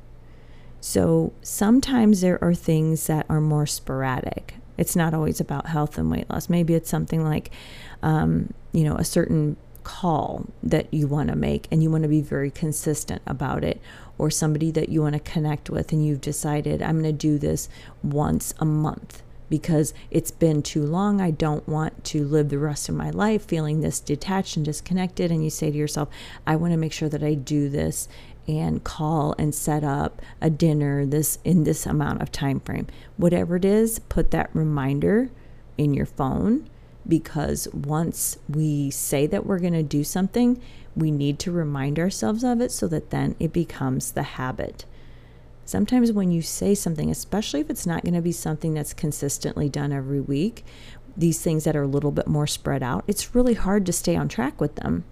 So 0.80 1.32
sometimes 1.42 2.20
there 2.20 2.42
are 2.42 2.54
things 2.54 3.06
that 3.08 3.26
are 3.28 3.40
more 3.40 3.66
sporadic. 3.66 4.54
It's 4.76 4.94
not 4.94 5.12
always 5.14 5.40
about 5.40 5.66
health 5.66 5.98
and 5.98 6.10
weight 6.10 6.30
loss. 6.30 6.48
Maybe 6.48 6.74
it's 6.74 6.88
something 6.88 7.24
like, 7.24 7.50
um, 8.02 8.54
you 8.72 8.84
know, 8.84 8.94
a 8.94 9.04
certain 9.04 9.56
call 9.82 10.46
that 10.62 10.92
you 10.92 11.06
want 11.06 11.30
to 11.30 11.36
make 11.36 11.66
and 11.72 11.82
you 11.82 11.90
want 11.90 12.02
to 12.02 12.08
be 12.08 12.20
very 12.20 12.50
consistent 12.50 13.22
about 13.26 13.64
it, 13.64 13.80
or 14.18 14.30
somebody 14.30 14.70
that 14.72 14.88
you 14.88 15.02
want 15.02 15.14
to 15.14 15.32
connect 15.32 15.70
with 15.70 15.92
and 15.92 16.04
you've 16.04 16.20
decided, 16.20 16.82
I'm 16.82 17.00
going 17.00 17.04
to 17.04 17.12
do 17.12 17.38
this 17.38 17.68
once 18.02 18.52
a 18.58 18.64
month 18.64 19.22
because 19.48 19.94
it's 20.10 20.30
been 20.30 20.62
too 20.62 20.84
long. 20.84 21.20
I 21.20 21.30
don't 21.30 21.66
want 21.68 22.04
to 22.06 22.24
live 22.24 22.48
the 22.48 22.58
rest 22.58 22.88
of 22.88 22.94
my 22.94 23.10
life 23.10 23.46
feeling 23.46 23.80
this 23.80 24.00
detached 24.00 24.56
and 24.56 24.64
disconnected. 24.64 25.30
And 25.30 25.42
you 25.42 25.50
say 25.50 25.70
to 25.70 25.76
yourself, 25.76 26.08
I 26.46 26.56
want 26.56 26.72
to 26.72 26.78
make 26.78 26.92
sure 26.92 27.08
that 27.08 27.22
I 27.22 27.34
do 27.34 27.68
this 27.68 28.08
and 28.46 28.82
call 28.82 29.34
and 29.38 29.54
set 29.54 29.84
up 29.84 30.22
a 30.40 30.50
dinner 30.50 31.04
this 31.04 31.38
in 31.44 31.64
this 31.64 31.86
amount 31.86 32.22
of 32.22 32.32
time 32.32 32.60
frame. 32.60 32.86
Whatever 33.16 33.56
it 33.56 33.64
is, 33.64 33.98
put 33.98 34.30
that 34.30 34.50
reminder 34.54 35.30
in 35.76 35.94
your 35.94 36.06
phone 36.06 36.68
because 37.06 37.68
once 37.72 38.38
we 38.48 38.90
say 38.90 39.26
that 39.26 39.46
we're 39.46 39.58
going 39.58 39.72
to 39.72 39.82
do 39.82 40.04
something, 40.04 40.60
we 40.96 41.10
need 41.10 41.38
to 41.40 41.52
remind 41.52 41.98
ourselves 41.98 42.44
of 42.44 42.60
it 42.60 42.72
so 42.72 42.86
that 42.88 43.10
then 43.10 43.34
it 43.38 43.52
becomes 43.52 44.12
the 44.12 44.22
habit. 44.22 44.84
Sometimes 45.64 46.12
when 46.12 46.30
you 46.30 46.40
say 46.40 46.74
something, 46.74 47.10
especially 47.10 47.60
if 47.60 47.70
it's 47.70 47.86
not 47.86 48.02
going 48.02 48.14
to 48.14 48.22
be 48.22 48.32
something 48.32 48.74
that's 48.74 48.94
consistently 48.94 49.68
done 49.68 49.92
every 49.92 50.20
week, 50.20 50.64
these 51.16 51.40
things 51.40 51.64
that 51.64 51.76
are 51.76 51.82
a 51.82 51.88
little 51.88 52.10
bit 52.10 52.26
more 52.26 52.46
spread 52.46 52.82
out, 52.82 53.04
it's 53.06 53.34
really 53.34 53.54
hard 53.54 53.84
to 53.86 53.92
stay 53.92 54.16
on 54.16 54.28
track 54.28 54.60
with 54.60 54.76
them 54.76 55.04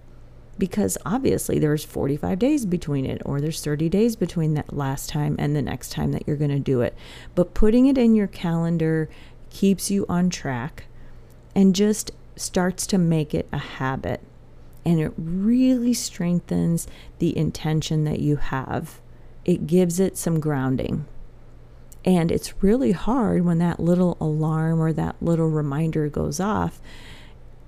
because 0.57 0.97
obviously 1.05 1.59
there's 1.59 1.83
45 1.83 2.39
days 2.39 2.65
between 2.65 3.05
it 3.05 3.21
or 3.25 3.39
there's 3.39 3.61
30 3.61 3.89
days 3.89 4.15
between 4.15 4.55
that 4.55 4.73
last 4.73 5.09
time 5.09 5.35
and 5.37 5.55
the 5.55 5.61
next 5.61 5.91
time 5.91 6.11
that 6.11 6.23
you're 6.25 6.35
going 6.35 6.49
to 6.49 6.59
do 6.59 6.81
it. 6.81 6.95
But 7.35 7.53
putting 7.53 7.85
it 7.85 7.97
in 7.97 8.15
your 8.15 8.27
calendar 8.27 9.09
keeps 9.49 9.91
you 9.91 10.05
on 10.09 10.29
track 10.29 10.85
and 11.57 11.75
just 11.75 12.11
starts 12.37 12.87
to 12.87 12.97
make 12.97 13.33
it 13.33 13.49
a 13.51 13.57
habit. 13.57 14.21
And 14.85 15.01
it 15.01 15.11
really 15.17 15.93
strengthens 15.93 16.87
the 17.19 17.37
intention 17.37 18.05
that 18.05 18.19
you 18.19 18.37
have. 18.37 19.01
It 19.43 19.67
gives 19.67 19.99
it 19.99 20.15
some 20.15 20.39
grounding. 20.39 21.05
And 22.05 22.31
it's 22.31 22.63
really 22.63 22.93
hard 22.93 23.43
when 23.43 23.57
that 23.57 23.81
little 23.81 24.15
alarm 24.21 24.79
or 24.79 24.93
that 24.93 25.17
little 25.19 25.49
reminder 25.49 26.07
goes 26.07 26.39
off. 26.39 26.79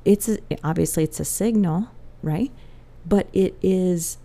It's 0.05 0.29
a, 0.29 0.37
obviously 0.63 1.03
it's 1.03 1.19
a 1.19 1.25
signal, 1.25 1.89
right? 2.23 2.51
but 3.05 3.27
it 3.33 3.55
is 3.61 4.17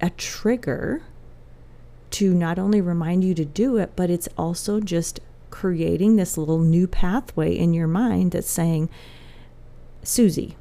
a 0.00 0.10
trigger 0.10 1.02
to 2.10 2.34
not 2.34 2.58
only 2.58 2.80
remind 2.80 3.22
you 3.22 3.34
to 3.34 3.44
do 3.44 3.76
it, 3.76 3.92
but 3.94 4.10
it's 4.10 4.28
also 4.36 4.80
just 4.80 5.20
creating 5.50 6.16
this 6.16 6.38
little 6.38 6.58
new 6.58 6.86
pathway 6.86 7.56
in 7.56 7.74
your 7.74 7.88
mind 7.88 8.32
that's 8.32 8.50
saying, 8.50 8.88
Susie, 10.02 10.56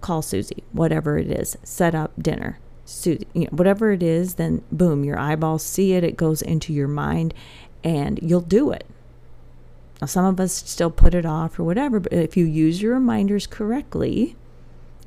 call 0.00 0.22
Susie, 0.22 0.64
whatever 0.72 1.18
it 1.18 1.30
is, 1.30 1.56
set 1.62 1.94
up 1.94 2.12
dinner. 2.20 2.58
Susie, 2.84 3.26
you 3.34 3.42
know, 3.42 3.50
whatever 3.50 3.92
it 3.92 4.02
is, 4.02 4.34
then 4.34 4.62
boom, 4.72 5.04
your 5.04 5.18
eyeballs 5.18 5.62
see 5.62 5.92
it, 5.92 6.04
it 6.04 6.16
goes 6.16 6.40
into 6.40 6.72
your 6.72 6.88
mind, 6.88 7.34
and 7.84 8.18
you'll 8.22 8.40
do 8.40 8.70
it. 8.70 8.86
Now, 10.00 10.06
some 10.06 10.24
of 10.24 10.40
us 10.40 10.52
still 10.52 10.90
put 10.90 11.14
it 11.14 11.26
off 11.26 11.58
or 11.58 11.64
whatever, 11.64 12.00
but 12.00 12.12
if 12.12 12.36
you 12.36 12.44
use 12.44 12.80
your 12.80 12.94
reminders 12.94 13.46
correctly, 13.46 14.36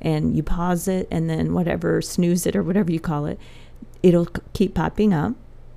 and 0.02 0.36
you 0.36 0.42
pause 0.42 0.88
it 0.88 1.06
and 1.10 1.30
then 1.30 1.54
whatever, 1.54 2.02
snooze 2.02 2.44
it 2.44 2.56
or 2.56 2.62
whatever 2.62 2.92
you 2.92 3.00
call 3.00 3.24
it, 3.24 3.38
it'll 4.02 4.26
keep 4.52 4.74
popping 4.74 5.14
up 5.14 5.34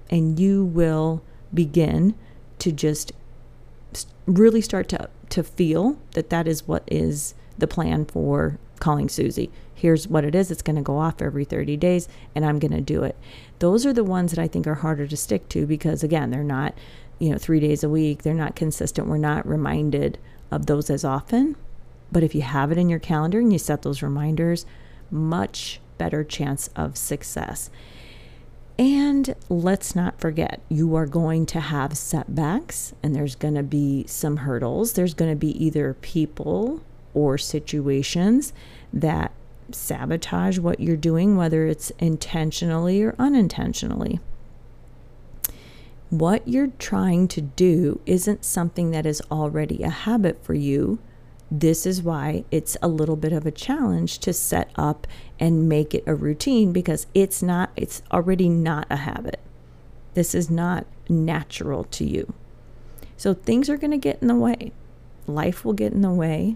and 0.10 0.40
you 0.40 0.66
will 0.66 1.22
begin 1.54 2.16
to 2.66 2.72
just 2.72 3.12
really 4.26 4.60
start 4.60 4.90
to, 4.90 5.08
to 5.30 5.44
feel 5.44 6.00
that 6.14 6.32
that 6.32 6.48
is 6.48 6.68
what 6.68 6.84
is 6.88 7.36
the 7.60 7.68
plan 7.68 8.06
for 8.06 8.58
calling 8.80 9.08
Susie. 9.08 9.52
Here's 9.76 10.08
what 10.08 10.26
it 10.26 10.34
is. 10.34 10.50
It's 10.50 10.64
going 10.64 10.78
to 10.78 10.82
go 10.82 10.98
off 10.98 11.22
every 11.22 11.46
30 11.46 11.78
days 11.78 12.08
and 12.34 12.44
I'm 12.44 12.58
going 12.58 12.72
to 12.72 12.82
do 12.82 13.04
it. 13.04 13.16
Those 13.60 13.86
are 13.86 13.94
the 13.94 14.04
ones 14.04 14.32
that 14.32 14.42
I 14.42 14.48
think 14.48 14.66
are 14.66 14.76
harder 14.76 15.06
to 15.06 15.16
stick 15.16 15.48
to 15.50 15.68
because 15.68 16.02
again, 16.02 16.32
they're 16.32 16.44
not, 16.44 16.74
you 17.20 17.30
know, 17.30 17.38
3 17.38 17.60
days 17.60 17.84
a 17.84 17.90
week. 17.90 18.24
They're 18.24 18.34
not 18.34 18.56
consistent. 18.56 19.08
We're 19.08 19.18
not 19.20 19.48
reminded 19.48 20.18
of 20.50 20.66
those 20.66 20.90
as 20.90 21.06
often. 21.06 21.56
But 22.12 22.24
if 22.24 22.34
you 22.34 22.42
have 22.42 22.72
it 22.72 22.80
in 22.80 22.90
your 22.90 23.00
calendar 23.00 23.40
and 23.40 23.54
you 23.54 23.60
set 23.60 23.84
those 23.84 24.02
reminders, 24.02 24.66
much 25.12 25.80
better 26.00 26.24
chance 26.24 26.72
of 26.76 26.98
success. 26.98 27.70
And 28.78 29.36
let's 29.48 29.96
not 29.96 30.20
forget, 30.20 30.60
you 30.68 30.96
are 30.96 31.06
going 31.06 31.46
to 31.48 31.60
have 31.62 31.98
setbacks 31.98 32.94
and 33.02 33.16
there's 33.16 33.36
going 33.36 33.56
to 33.56 33.64
be 33.64 34.06
some 34.08 34.38
hurdles. 34.38 34.94
There's 34.94 35.14
going 35.14 35.32
to 35.32 35.38
be 35.38 35.64
either 35.64 35.94
people 35.94 36.82
or 37.14 37.38
situations 37.38 38.52
that 38.92 39.32
sabotage 39.72 40.60
what 40.60 40.82
you're 40.82 40.98
doing, 40.98 41.38
whether 41.38 41.66
it's 41.66 41.92
intentionally 42.00 43.02
or 43.02 43.16
unintentionally. 43.18 44.20
What 46.10 46.48
you're 46.48 46.72
trying 46.78 47.30
to 47.30 47.42
do 47.42 48.02
isn't 48.06 48.46
something 48.46 48.92
that 48.92 49.06
is 49.06 49.24
already 49.32 49.84
a 49.84 49.90
habit 49.90 50.44
for 50.44 50.54
you 50.54 51.00
this 51.60 51.86
is 51.86 52.02
why 52.02 52.44
it's 52.52 52.76
a 52.82 52.88
little 52.88 53.16
bit 53.16 53.32
of 53.32 53.46
a 53.46 53.52
challenge 53.52 54.20
to 54.20 54.34
set 54.34 54.70
up 54.76 55.08
and 55.40 55.70
make 55.70 55.94
it 55.94 56.04
a 56.06 56.16
routine 56.16 56.74
because 56.74 57.08
it's 57.14 57.42
not 57.42 57.72
it's 57.76 58.02
already 58.12 58.50
not 58.50 58.88
a 58.90 58.98
habit. 58.98 59.40
This 60.16 60.34
is 60.34 60.50
not 60.50 60.86
natural 61.10 61.84
to 61.86 62.06
you. 62.06 62.34
So 63.18 63.34
things 63.34 63.70
are 63.70 63.78
going 63.78 63.92
to 63.92 63.98
get 63.98 64.22
in 64.22 64.28
the 64.28 64.36
way. 64.36 64.72
Life 65.28 65.64
will 65.64 65.74
get 65.74 65.94
in 65.94 66.02
the 66.02 66.12
way. 66.12 66.56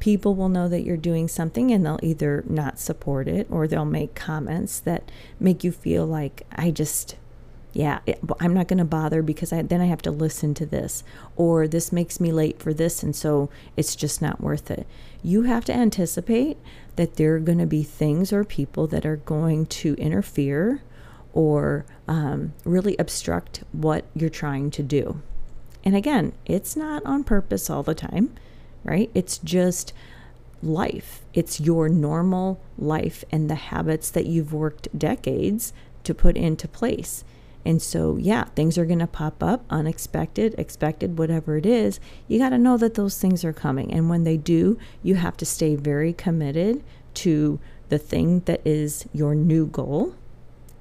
People 0.00 0.34
will 0.34 0.48
know 0.48 0.68
that 0.68 0.82
you're 0.82 0.96
doing 0.96 1.28
something 1.28 1.70
and 1.70 1.86
they'll 1.86 2.00
either 2.02 2.42
not 2.48 2.78
support 2.78 3.28
it 3.28 3.46
or 3.50 3.68
they'll 3.68 3.84
make 3.84 4.16
comments 4.16 4.80
that 4.80 5.10
make 5.38 5.62
you 5.62 5.70
feel 5.70 6.04
like 6.04 6.44
I 6.50 6.72
just 6.72 7.16
yeah, 7.72 8.00
it, 8.06 8.18
I'm 8.40 8.54
not 8.54 8.68
going 8.68 8.78
to 8.78 8.84
bother 8.84 9.22
because 9.22 9.52
I, 9.52 9.62
then 9.62 9.80
I 9.80 9.86
have 9.86 10.02
to 10.02 10.10
listen 10.10 10.54
to 10.54 10.66
this, 10.66 11.04
or 11.36 11.66
this 11.66 11.92
makes 11.92 12.20
me 12.20 12.30
late 12.32 12.58
for 12.58 12.74
this, 12.74 13.02
and 13.02 13.16
so 13.16 13.48
it's 13.76 13.96
just 13.96 14.20
not 14.20 14.40
worth 14.40 14.70
it. 14.70 14.86
You 15.22 15.42
have 15.42 15.64
to 15.66 15.72
anticipate 15.72 16.58
that 16.96 17.16
there 17.16 17.36
are 17.36 17.40
going 17.40 17.58
to 17.58 17.66
be 17.66 17.82
things 17.82 18.32
or 18.32 18.44
people 18.44 18.86
that 18.88 19.06
are 19.06 19.16
going 19.16 19.66
to 19.66 19.94
interfere 19.94 20.82
or 21.32 21.86
um, 22.06 22.52
really 22.64 22.96
obstruct 22.98 23.64
what 23.72 24.04
you're 24.14 24.28
trying 24.28 24.70
to 24.72 24.82
do. 24.82 25.22
And 25.84 25.96
again, 25.96 26.32
it's 26.44 26.76
not 26.76 27.04
on 27.06 27.24
purpose 27.24 27.70
all 27.70 27.82
the 27.82 27.94
time, 27.94 28.34
right? 28.84 29.10
It's 29.14 29.38
just 29.38 29.92
life. 30.62 31.22
It's 31.34 31.60
your 31.60 31.88
normal 31.88 32.60
life 32.78 33.24
and 33.32 33.48
the 33.48 33.56
habits 33.56 34.10
that 34.10 34.26
you've 34.26 34.52
worked 34.52 34.96
decades 34.96 35.72
to 36.04 36.14
put 36.14 36.36
into 36.36 36.68
place. 36.68 37.24
And 37.64 37.80
so, 37.80 38.16
yeah, 38.16 38.44
things 38.56 38.76
are 38.76 38.84
going 38.84 38.98
to 38.98 39.06
pop 39.06 39.42
up 39.42 39.64
unexpected, 39.70 40.54
expected, 40.58 41.18
whatever 41.18 41.56
it 41.56 41.66
is. 41.66 42.00
You 42.28 42.38
got 42.38 42.50
to 42.50 42.58
know 42.58 42.76
that 42.76 42.94
those 42.94 43.18
things 43.18 43.44
are 43.44 43.52
coming. 43.52 43.92
And 43.92 44.10
when 44.10 44.24
they 44.24 44.36
do, 44.36 44.78
you 45.02 45.14
have 45.16 45.36
to 45.38 45.46
stay 45.46 45.76
very 45.76 46.12
committed 46.12 46.82
to 47.14 47.60
the 47.88 47.98
thing 47.98 48.40
that 48.40 48.60
is 48.64 49.06
your 49.12 49.34
new 49.34 49.66
goal 49.66 50.14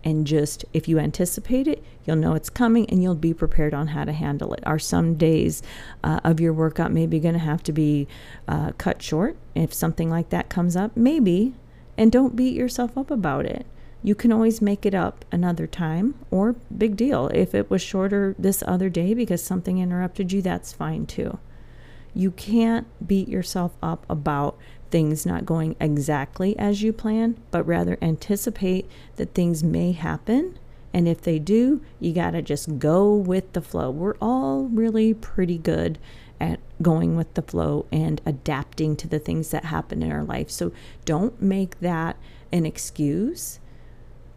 and 0.03 0.25
just 0.25 0.65
if 0.73 0.87
you 0.87 0.99
anticipate 0.99 1.67
it, 1.67 1.83
you'll 2.05 2.15
know 2.15 2.33
it's 2.33 2.49
coming 2.49 2.89
and 2.89 3.01
you'll 3.03 3.15
be 3.15 3.33
prepared 3.33 3.73
on 3.73 3.87
how 3.87 4.03
to 4.03 4.11
handle 4.11 4.53
it. 4.53 4.63
Are 4.65 4.79
some 4.79 5.15
days 5.15 5.61
uh, 6.03 6.19
of 6.23 6.39
your 6.39 6.53
workout 6.53 6.91
maybe 6.91 7.19
going 7.19 7.33
to 7.33 7.39
have 7.39 7.61
to 7.63 7.71
be 7.71 8.07
uh, 8.47 8.71
cut 8.77 9.01
short 9.01 9.37
if 9.53 9.73
something 9.73 10.09
like 10.09 10.29
that 10.29 10.49
comes 10.49 10.75
up? 10.75 10.95
Maybe. 10.95 11.53
And 11.97 12.11
don't 12.11 12.35
beat 12.35 12.55
yourself 12.55 12.97
up 12.97 13.11
about 13.11 13.45
it. 13.45 13.65
You 14.03 14.15
can 14.15 14.31
always 14.31 14.61
make 14.61 14.85
it 14.85 14.95
up 14.95 15.25
another 15.31 15.67
time 15.67 16.15
or 16.31 16.55
big 16.75 16.95
deal. 16.95 17.27
If 17.33 17.53
it 17.53 17.69
was 17.69 17.81
shorter 17.81 18.35
this 18.39 18.63
other 18.65 18.89
day 18.89 19.13
because 19.13 19.43
something 19.43 19.77
interrupted 19.77 20.31
you, 20.31 20.41
that's 20.41 20.73
fine 20.73 21.05
too. 21.05 21.37
You 22.13 22.31
can't 22.31 22.87
beat 23.05 23.29
yourself 23.29 23.77
up 23.81 24.05
about 24.09 24.57
things 24.89 25.25
not 25.25 25.45
going 25.45 25.75
exactly 25.79 26.57
as 26.59 26.81
you 26.81 26.91
plan, 26.91 27.37
but 27.51 27.65
rather 27.65 27.97
anticipate 28.01 28.89
that 29.15 29.33
things 29.33 29.63
may 29.63 29.93
happen. 29.93 30.57
And 30.93 31.07
if 31.07 31.21
they 31.21 31.39
do, 31.39 31.81
you 31.99 32.11
got 32.11 32.31
to 32.31 32.41
just 32.41 32.79
go 32.79 33.13
with 33.15 33.53
the 33.53 33.61
flow. 33.61 33.89
We're 33.89 34.17
all 34.21 34.63
really 34.63 35.13
pretty 35.13 35.57
good 35.57 35.97
at 36.39 36.59
going 36.81 37.15
with 37.15 37.33
the 37.35 37.41
flow 37.41 37.85
and 37.91 38.19
adapting 38.25 38.97
to 38.97 39.07
the 39.07 39.19
things 39.19 39.51
that 39.51 39.65
happen 39.65 40.03
in 40.03 40.11
our 40.11 40.23
life. 40.23 40.49
So 40.49 40.73
don't 41.05 41.41
make 41.41 41.79
that 41.79 42.17
an 42.51 42.65
excuse. 42.65 43.60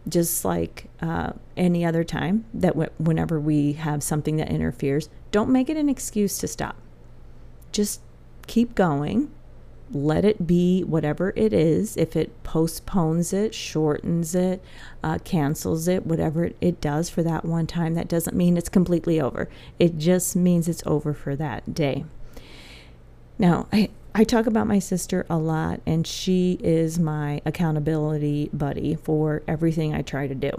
Just 0.07 0.45
like 0.45 0.85
uh, 1.01 1.33
any 1.57 1.83
other 1.83 2.03
time 2.03 2.45
that 2.53 2.73
w- 2.73 2.89
whenever 2.97 3.39
we 3.39 3.73
have 3.73 4.03
something 4.03 4.37
that 4.37 4.49
interferes, 4.49 5.09
don't 5.31 5.49
make 5.49 5.69
it 5.69 5.77
an 5.77 5.89
excuse 5.89 6.37
to 6.39 6.47
stop. 6.47 6.75
Just 7.71 8.01
keep 8.47 8.75
going 8.75 9.31
let 9.91 10.25
it 10.25 10.47
be 10.47 10.83
whatever 10.83 11.31
it 11.35 11.53
is. 11.53 11.95
If 11.97 12.15
it 12.15 12.43
postpones 12.43 13.33
it, 13.33 13.53
shortens 13.53 14.33
it, 14.33 14.61
uh, 15.03 15.19
cancels 15.23 15.87
it, 15.87 16.05
whatever 16.05 16.45
it, 16.45 16.55
it 16.59 16.81
does 16.81 17.09
for 17.09 17.23
that 17.23 17.45
one 17.45 17.67
time, 17.67 17.93
that 17.93 18.07
doesn't 18.07 18.35
mean 18.35 18.57
it's 18.57 18.69
completely 18.69 19.21
over. 19.21 19.47
It 19.79 19.97
just 19.97 20.35
means 20.35 20.67
it's 20.67 20.83
over 20.85 21.13
for 21.13 21.35
that 21.35 21.73
day. 21.73 22.05
Now, 23.37 23.67
I, 23.71 23.89
I 24.17 24.23
talk 24.23 24.47
about 24.47 24.65
my 24.65 24.79
sister 24.79 25.25
a 25.29 25.37
lot, 25.37 25.81
and 25.85 26.07
she 26.07 26.57
is 26.63 26.97
my 26.97 27.41
accountability 27.45 28.49
buddy 28.53 28.95
for 28.95 29.43
everything 29.45 29.93
I 29.93 30.03
try 30.03 30.25
to 30.25 30.33
do. 30.33 30.51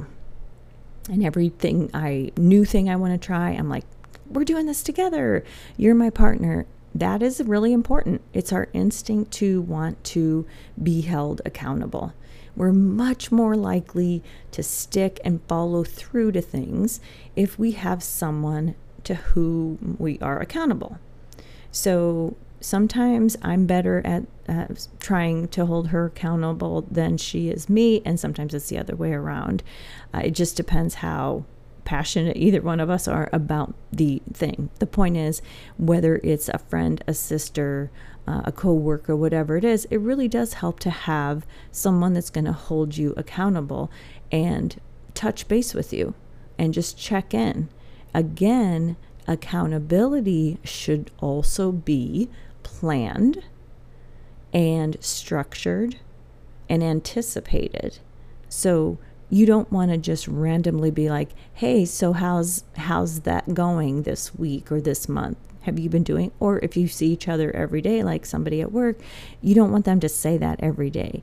And 1.09 1.25
everything 1.25 1.91
I, 1.95 2.33
new 2.37 2.67
thing 2.67 2.91
I 2.91 2.97
want 2.97 3.21
to 3.21 3.27
try, 3.27 3.51
I'm 3.51 3.71
like, 3.71 3.85
we're 4.29 4.45
doing 4.45 4.67
this 4.67 4.83
together. 4.83 5.43
You're 5.79 5.95
my 5.95 6.11
partner 6.11 6.67
that 6.95 7.23
is 7.23 7.43
really 7.45 7.75
important. 7.75 8.23
It's 8.33 8.53
our 8.53 8.69
instinct 8.73 9.31
to 9.33 9.61
want 9.61 10.03
to 10.05 10.47
be 10.83 11.03
held 11.03 11.43
accountable. 11.45 12.15
We're 12.57 12.73
much 12.73 13.31
more 13.31 13.55
likely 13.55 14.23
to 14.53 14.63
stick 14.63 15.21
and 15.23 15.43
follow 15.47 15.85
through 15.85 16.33
to 16.33 16.41
things 16.41 17.01
if 17.35 17.59
we 17.59 17.73
have 17.73 18.03
someone 18.03 18.77
to 19.05 19.15
whom 19.15 19.97
we 19.99 20.19
are 20.21 20.41
accountable. 20.41 20.99
So 21.71 22.37
sometimes 22.61 23.37
I'm 23.43 23.67
better 23.67 24.03
at 24.05 24.25
uh, 24.49 24.67
trying 25.01 25.49
to 25.49 25.67
hold 25.67 25.89
her 25.89 26.07
accountable 26.07 26.83
than 26.91 27.17
she 27.17 27.49
is 27.49 27.69
me, 27.69 28.03
and 28.05 28.19
sometimes 28.19 28.55
it's 28.55 28.69
the 28.69 28.79
other 28.79 28.97
way 28.97 29.13
around. 29.13 29.63
Uh, 30.15 30.23
it 30.25 30.31
just 30.31 30.57
depends 30.57 30.97
how 30.97 31.45
passionate 31.85 32.37
either 32.37 32.61
one 32.61 32.81
of 32.81 32.91
us 32.91 33.07
are 33.07 33.31
about 33.33 33.75
the 33.93 34.21
thing. 34.33 34.69
The 34.81 34.87
point 34.87 35.17
is, 35.17 35.41
whether 35.79 36.17
it's 36.23 36.49
a 36.49 36.59
friend, 36.59 37.03
a 37.07 37.15
sister, 37.15 37.91
uh, 38.27 38.43
a 38.45 38.53
coworker, 38.53 39.17
whatever 39.17 39.57
it 39.57 39.65
is, 39.65 39.87
it 39.87 40.01
really 40.01 40.29
does 40.29 40.55
help 40.55 40.81
to 40.81 40.91
have 40.91 41.47
someone 41.71 42.13
that's 42.13 42.31
going 42.31 42.45
to 42.45 42.53
hold 42.53 42.97
you 42.97 43.15
accountable 43.17 43.91
and 44.33 44.81
touch 45.15 45.49
base 45.49 45.75
with 45.75 45.93
you 45.93 46.15
and 46.59 46.75
just 46.75 46.99
check 46.99 47.33
in. 47.33 47.69
Again, 48.13 48.97
accountability 49.29 50.59
should 50.65 51.11
also 51.21 51.73
be 51.73 52.29
planned 52.79 53.43
and 54.53 54.97
structured 55.01 55.97
and 56.69 56.83
anticipated. 56.83 57.99
So 58.49 58.99
you 59.31 59.47
don't 59.47 59.73
want 59.73 59.91
to 59.91 59.99
just 59.99 60.29
randomly 60.29 60.91
be 60.91 61.09
like, 61.09 61.31
"Hey, 61.55 61.85
so 61.85 62.13
how's 62.13 62.65
how's 62.77 63.21
that 63.21 63.55
going 63.55 64.03
this 64.03 64.35
week 64.35 64.71
or 64.71 64.81
this 64.81 65.09
month? 65.09 65.39
Have 65.63 65.79
you 65.79 65.89
been 65.89 66.03
doing?" 66.03 66.33
Or 66.39 66.59
if 66.61 66.77
you 66.77 66.87
see 66.87 67.13
each 67.13 67.29
other 67.29 67.51
every 67.55 67.81
day 67.81 68.03
like 68.03 68.27
somebody 68.27 68.61
at 68.61 68.73
work, 68.73 68.99
you 69.41 69.55
don't 69.55 69.73
want 69.73 69.85
them 69.85 70.01
to 70.01 70.09
say 70.09 70.37
that 70.39 70.61
every 70.63 70.91
day. 70.91 71.23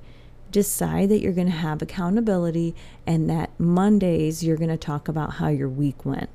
Decide 0.52 1.10
that 1.10 1.22
you're 1.22 1.34
going 1.34 1.48
to 1.48 1.54
have 1.54 1.82
accountability 1.82 2.76
and 3.08 3.30
that 3.30 3.52
Mondays 3.60 4.44
you're 4.44 4.58
going 4.58 4.70
to 4.70 4.78
talk 4.78 5.08
about 5.08 5.34
how 5.36 5.48
your 5.48 5.70
week 5.70 6.06
went. 6.06 6.30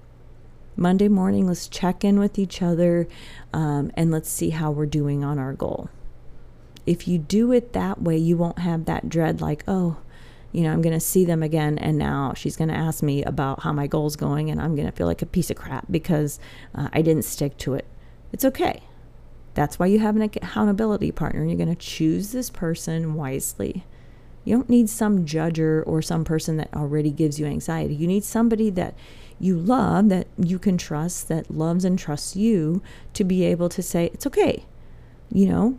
Monday 0.78 1.08
morning, 1.08 1.48
let's 1.48 1.66
check 1.66 2.04
in 2.04 2.20
with 2.20 2.38
each 2.38 2.62
other 2.62 3.08
um, 3.52 3.90
and 3.94 4.12
let's 4.12 4.30
see 4.30 4.50
how 4.50 4.70
we're 4.70 4.86
doing 4.86 5.24
on 5.24 5.36
our 5.36 5.52
goal. 5.52 5.90
If 6.86 7.08
you 7.08 7.18
do 7.18 7.52
it 7.52 7.72
that 7.72 8.00
way, 8.00 8.16
you 8.16 8.36
won't 8.36 8.60
have 8.60 8.84
that 8.84 9.08
dread 9.08 9.40
like, 9.40 9.64
oh, 9.66 9.96
you 10.52 10.62
know, 10.62 10.72
I'm 10.72 10.80
going 10.80 10.94
to 10.94 11.00
see 11.00 11.24
them 11.24 11.42
again, 11.42 11.78
and 11.78 11.98
now 11.98 12.32
she's 12.34 12.56
going 12.56 12.68
to 12.68 12.76
ask 12.76 13.02
me 13.02 13.24
about 13.24 13.62
how 13.62 13.72
my 13.72 13.86
goal's 13.86 14.16
going, 14.16 14.50
and 14.50 14.62
I'm 14.62 14.76
going 14.76 14.86
to 14.86 14.92
feel 14.92 15.06
like 15.08 15.20
a 15.20 15.26
piece 15.26 15.50
of 15.50 15.56
crap 15.56 15.86
because 15.90 16.38
uh, 16.74 16.88
I 16.92 17.02
didn't 17.02 17.24
stick 17.24 17.58
to 17.58 17.74
it. 17.74 17.84
It's 18.32 18.44
okay. 18.44 18.82
That's 19.54 19.78
why 19.78 19.86
you 19.86 19.98
have 19.98 20.14
an 20.16 20.22
accountability 20.22 21.10
partner, 21.10 21.40
and 21.40 21.50
you're 21.50 21.58
going 21.58 21.74
to 21.74 21.74
choose 21.74 22.30
this 22.30 22.50
person 22.50 23.14
wisely. 23.14 23.84
You 24.48 24.56
don't 24.56 24.70
need 24.70 24.88
some 24.88 25.26
judger 25.26 25.82
or 25.86 26.00
some 26.00 26.24
person 26.24 26.56
that 26.56 26.72
already 26.74 27.10
gives 27.10 27.38
you 27.38 27.44
anxiety. 27.44 27.94
You 27.94 28.06
need 28.06 28.24
somebody 28.24 28.70
that 28.70 28.94
you 29.38 29.58
love, 29.58 30.08
that 30.08 30.26
you 30.38 30.58
can 30.58 30.78
trust, 30.78 31.28
that 31.28 31.50
loves 31.50 31.84
and 31.84 31.98
trusts 31.98 32.34
you 32.34 32.82
to 33.12 33.24
be 33.24 33.44
able 33.44 33.68
to 33.68 33.82
say, 33.82 34.06
it's 34.06 34.26
okay. 34.26 34.64
You 35.30 35.48
know, 35.48 35.78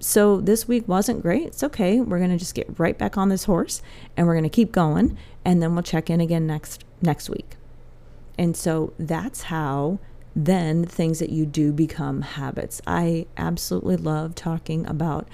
so 0.00 0.40
this 0.40 0.66
week 0.66 0.88
wasn't 0.88 1.22
great. 1.22 1.46
It's 1.46 1.62
okay. 1.62 2.00
We're 2.00 2.18
going 2.18 2.32
to 2.32 2.36
just 2.36 2.56
get 2.56 2.76
right 2.76 2.98
back 2.98 3.16
on 3.16 3.28
this 3.28 3.44
horse 3.44 3.82
and 4.16 4.26
we're 4.26 4.34
going 4.34 4.42
to 4.42 4.50
keep 4.50 4.72
going 4.72 5.16
and 5.44 5.62
then 5.62 5.74
we'll 5.74 5.84
check 5.84 6.10
in 6.10 6.20
again 6.20 6.44
next 6.44 6.84
next 7.00 7.30
week. 7.30 7.54
And 8.36 8.56
so 8.56 8.94
that's 8.98 9.42
how 9.42 10.00
then 10.34 10.84
things 10.84 11.20
that 11.20 11.30
you 11.30 11.46
do 11.46 11.72
become 11.72 12.22
habits. 12.22 12.82
I 12.84 13.26
absolutely 13.36 13.96
love 13.96 14.34
talking 14.34 14.86
about 14.86 15.28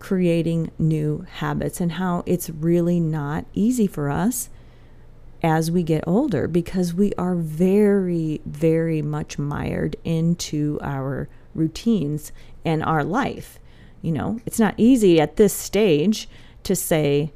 creating 0.00 0.72
new 0.78 1.24
habits 1.30 1.80
and 1.80 1.92
how 1.92 2.24
it's 2.26 2.50
really 2.50 2.98
not 2.98 3.44
easy 3.54 3.86
for 3.86 4.10
us 4.10 4.48
as 5.42 5.70
we 5.70 5.82
get 5.82 6.02
older 6.06 6.48
because 6.48 6.92
we 6.92 7.12
are 7.14 7.34
very, 7.34 8.40
very 8.44 9.00
much 9.00 9.38
mired 9.38 9.96
into 10.04 10.78
our 10.82 11.28
routines 11.54 12.32
and 12.64 12.82
our 12.82 13.04
life. 13.04 13.58
You 14.02 14.12
know, 14.12 14.40
it's 14.44 14.58
not 14.58 14.74
easy 14.76 15.20
at 15.20 15.36
this 15.36 15.52
stage 15.52 16.28
to 16.64 16.74
say, 16.74 17.32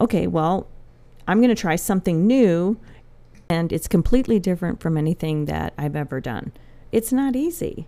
okay, 0.00 0.26
well, 0.26 0.66
I'm 1.26 1.38
going 1.38 1.54
to 1.54 1.60
try 1.60 1.76
something 1.76 2.26
new 2.26 2.78
and 3.48 3.72
it's 3.72 3.88
completely 3.88 4.38
different 4.38 4.80
from 4.80 4.96
anything 4.96 5.46
that 5.46 5.74
I've 5.76 5.96
ever 5.96 6.20
done. 6.20 6.52
It's 6.92 7.12
not 7.12 7.34
easy. 7.36 7.86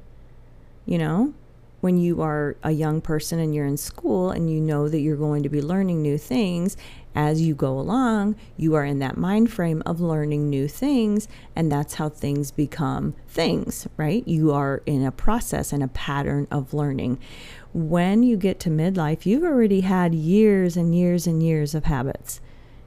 You 0.87 0.99
know, 0.99 1.35
when 1.81 1.99
you 1.99 2.21
are 2.21 2.57
a 2.63 2.73
young 2.73 3.01
person 3.01 3.39
and 3.39 3.55
you're 3.55 3.67
in 3.67 3.77
school 3.77 4.31
and 4.31 4.51
you 4.51 4.61
know 4.61 4.89
that 4.89 5.01
you're 5.01 5.17
going 5.17 5.43
to 5.43 5.49
be 5.49 5.63
learning 5.63 6.03
new 6.03 6.19
things 6.19 6.77
as 7.15 7.41
you 7.41 7.55
go 7.55 7.79
along, 7.79 8.37
you 8.57 8.75
are 8.75 8.85
in 8.85 9.01
that 9.01 9.17
mind 9.17 9.51
frame 9.51 9.83
of 9.85 10.01
learning 10.01 10.49
new 10.49 10.69
things, 10.69 11.27
and 11.57 11.71
that's 11.71 11.95
how 11.95 12.09
things 12.09 12.51
become 12.53 13.15
things, 13.27 13.89
right? 13.97 14.27
You 14.29 14.53
are 14.53 14.83
in 14.87 15.05
a 15.05 15.11
process 15.11 15.73
and 15.73 15.83
a 15.83 15.89
pattern 15.89 16.47
of 16.51 16.73
learning. 16.73 17.19
When 17.73 18.23
you 18.23 18.37
get 18.37 18.61
to 18.61 18.71
midlife, 18.71 19.27
you've 19.27 19.43
already 19.43 19.81
had 19.81 20.15
years 20.15 20.77
and 20.77 20.95
years 20.95 21.27
and 21.27 21.43
years 21.43 21.75
of 21.75 21.85
habits. 21.85 22.41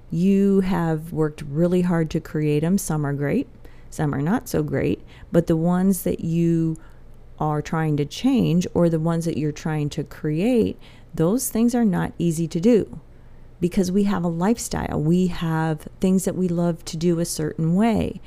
You 0.10 0.62
have 0.62 1.12
worked 1.12 1.42
really 1.42 1.82
hard 1.82 2.10
to 2.12 2.22
create 2.22 2.62
them. 2.62 2.78
Some 2.78 3.06
are 3.06 3.14
great, 3.14 3.50
some 3.90 4.16
are 4.16 4.22
not 4.22 4.48
so 4.48 4.64
great, 4.64 5.02
but 5.32 5.48
the 5.48 5.58
ones 5.58 6.04
that 6.04 6.22
you 6.22 6.78
are 7.40 7.62
trying 7.62 7.98
to 7.98 8.06
change 8.06 8.68
or 8.74 8.90
the 8.90 9.00
ones 9.00 9.26
that 9.26 9.38
you're 9.38 9.52
trying 9.52 9.90
to 9.90 10.04
create, 10.04 10.78
those 11.14 11.50
things 11.50 11.76
are 11.76 11.86
not 11.86 12.14
easy 12.18 12.48
to 12.48 12.60
do 12.60 13.00
because 13.60 13.92
we 13.92 14.04
have 14.04 14.24
a 14.24 14.30
lifestyle. 14.30 15.02
We 15.02 15.28
have 15.28 15.88
things 16.02 16.26
that 16.26 16.36
we 16.36 16.48
love 16.48 16.84
to 16.86 16.98
do 16.98 17.20
a 17.20 17.26
certain 17.26 17.76
way. 17.76 18.20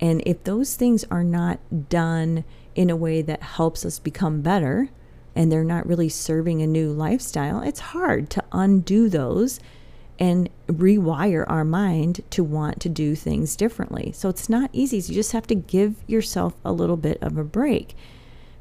And 0.00 0.22
if 0.26 0.44
those 0.44 0.74
things 0.76 1.04
are 1.10 1.24
not 1.24 1.88
done 1.88 2.44
in 2.74 2.90
a 2.90 2.96
way 2.96 3.22
that 3.22 3.42
helps 3.42 3.86
us 3.86 3.98
become 3.98 4.42
better 4.42 4.90
and 5.34 5.50
they're 5.50 5.64
not 5.64 5.86
really 5.86 6.10
serving 6.10 6.60
a 6.60 6.66
new 6.66 6.92
lifestyle, 6.92 7.62
it's 7.62 7.80
hard 7.80 8.28
to 8.30 8.44
undo 8.52 9.08
those 9.08 9.60
and 10.18 10.50
rewire 10.66 11.44
our 11.48 11.64
mind 11.64 12.20
to 12.30 12.44
want 12.44 12.80
to 12.80 12.88
do 12.88 13.14
things 13.14 13.56
differently. 13.56 14.12
So 14.12 14.28
it's 14.28 14.48
not 14.48 14.70
easy. 14.72 15.00
So 15.00 15.08
you 15.08 15.14
just 15.14 15.32
have 15.32 15.46
to 15.46 15.54
give 15.54 15.96
yourself 16.06 16.54
a 16.64 16.72
little 16.72 16.98
bit 16.98 17.18
of 17.22 17.38
a 17.38 17.44
break. 17.44 17.96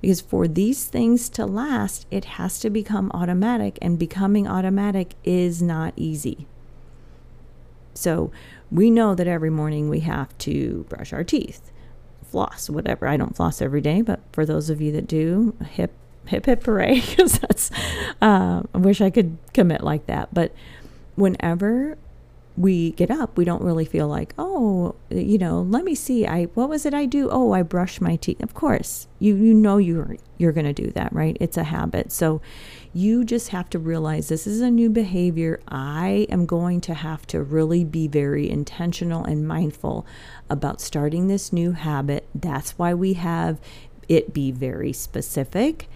Because 0.02 0.20
for 0.20 0.48
these 0.48 0.86
things 0.86 1.30
to 1.30 1.46
last, 1.46 2.08
it 2.10 2.26
has 2.26 2.60
to 2.60 2.70
become 2.70 3.12
automatic, 3.14 3.78
and 3.82 4.00
becoming 4.00 4.48
automatic 4.48 5.14
is 5.24 5.62
not 5.62 5.94
easy. 5.96 6.48
So 7.94 8.32
we 8.72 8.90
know 8.90 9.14
that 9.16 9.28
every 9.28 9.50
morning 9.50 9.90
we 9.90 10.00
have 10.02 10.36
to 10.40 10.86
brush 10.90 11.14
our 11.14 11.24
teeth, 11.24 11.72
floss, 12.24 12.70
whatever. 12.70 13.08
I 13.08 13.18
don't 13.18 13.36
floss 13.36 13.62
every 13.62 13.82
day, 13.82 14.02
but 14.02 14.22
for 14.32 14.46
those 14.46 14.70
of 14.70 14.82
you 14.82 14.92
that 14.94 15.08
do, 15.08 15.56
hip, 15.70 15.94
hip, 16.26 16.46
hip 16.46 16.64
hooray, 16.64 17.02
because 17.08 17.40
that's, 17.40 17.70
uh, 18.22 18.64
I 18.74 18.78
wish 18.78 19.02
I 19.02 19.10
could 19.12 19.38
commit 19.54 19.84
like 19.84 20.08
that. 20.08 20.34
But 20.34 20.54
whenever 21.16 21.98
we 22.62 22.92
get 22.92 23.10
up, 23.10 23.38
we 23.38 23.44
don't 23.44 23.64
really 23.64 23.86
feel 23.86 24.08
like, 24.08 24.36
oh, 24.38 24.94
you 25.10 25.40
know, 25.40 25.62
let 25.62 25.84
me 25.84 25.96
see. 25.96 26.28
I 26.28 26.44
what 26.54 26.70
was 26.70 26.86
it 26.86 26.94
I 26.94 27.06
do? 27.08 27.28
Oh, 27.32 27.54
I 27.54 27.64
brush 27.64 28.00
my 28.00 28.18
teeth. 28.18 28.42
Of 28.44 28.54
course, 28.54 29.08
you 29.18 29.36
you 29.36 29.54
know 29.54 29.78
you're 29.78 30.18
you're 30.38 30.52
going 30.52 30.72
to 30.72 30.74
do 30.74 30.92
that, 30.92 31.12
right? 31.12 31.36
It's 31.40 31.58
a 31.58 31.64
habit. 31.64 32.12
So 32.12 32.40
you 32.94 33.24
just 33.24 33.50
have 33.50 33.70
to 33.72 33.80
realize 33.80 34.28
this 34.28 34.46
is 34.46 34.62
a 34.62 34.70
new 34.70 34.92
behavior. 34.92 35.60
I 35.68 36.28
am 36.30 36.46
going 36.46 36.82
to 36.82 36.94
have 36.94 37.26
to 37.28 37.42
really 37.42 37.84
be 37.84 38.08
very 38.08 38.48
intentional 38.48 39.24
and 39.24 39.48
mindful 39.48 40.06
about 40.50 40.82
starting 40.82 41.28
this 41.28 41.52
new 41.52 41.72
habit. 41.72 42.28
That's 42.36 42.78
why 42.78 42.94
we 42.94 43.14
have 43.14 43.60
it 44.08 44.34
be 44.34 44.52
very 44.52 44.94
specific 44.94 45.88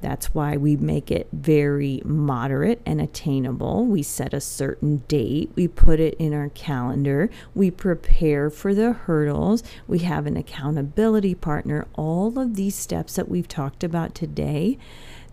that's 0.00 0.34
why 0.34 0.56
we 0.56 0.76
make 0.76 1.10
it 1.10 1.28
very 1.32 2.00
moderate 2.04 2.80
and 2.86 3.00
attainable. 3.00 3.84
We 3.84 4.02
set 4.02 4.32
a 4.32 4.40
certain 4.40 4.98
date, 5.08 5.52
we 5.54 5.68
put 5.68 6.00
it 6.00 6.14
in 6.14 6.32
our 6.32 6.48
calendar, 6.50 7.30
we 7.54 7.70
prepare 7.70 8.50
for 8.50 8.74
the 8.74 8.92
hurdles, 8.92 9.62
we 9.86 10.00
have 10.00 10.26
an 10.26 10.36
accountability 10.36 11.34
partner. 11.34 11.86
All 11.94 12.38
of 12.38 12.56
these 12.56 12.74
steps 12.74 13.16
that 13.16 13.28
we've 13.28 13.48
talked 13.48 13.84
about 13.84 14.14
today, 14.14 14.78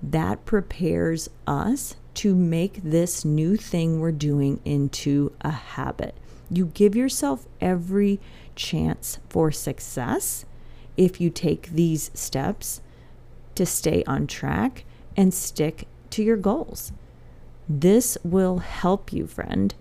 that 0.01 0.45
prepares 0.45 1.29
us 1.45 1.95
to 2.15 2.35
make 2.35 2.81
this 2.83 3.23
new 3.23 3.55
thing 3.55 3.99
we're 3.99 4.11
doing 4.11 4.59
into 4.65 5.31
a 5.41 5.51
habit. 5.51 6.15
You 6.49 6.67
give 6.67 6.95
yourself 6.95 7.45
every 7.61 8.19
chance 8.55 9.19
for 9.29 9.51
success 9.51 10.45
if 10.95 11.21
you 11.21 11.29
take 11.29 11.69
these 11.69 12.09
steps 12.13 12.81
to 13.57 13.65
stay 13.65 14.03
on 14.07 14.27
track 14.27 14.85
and 15.15 15.33
stick 15.33 15.87
to 16.11 16.23
your 16.23 16.37
goals. 16.37 16.91
This 17.67 18.17
will 18.23 18.59
help 18.59 19.11
you, 19.11 19.27
friend. 19.27 19.73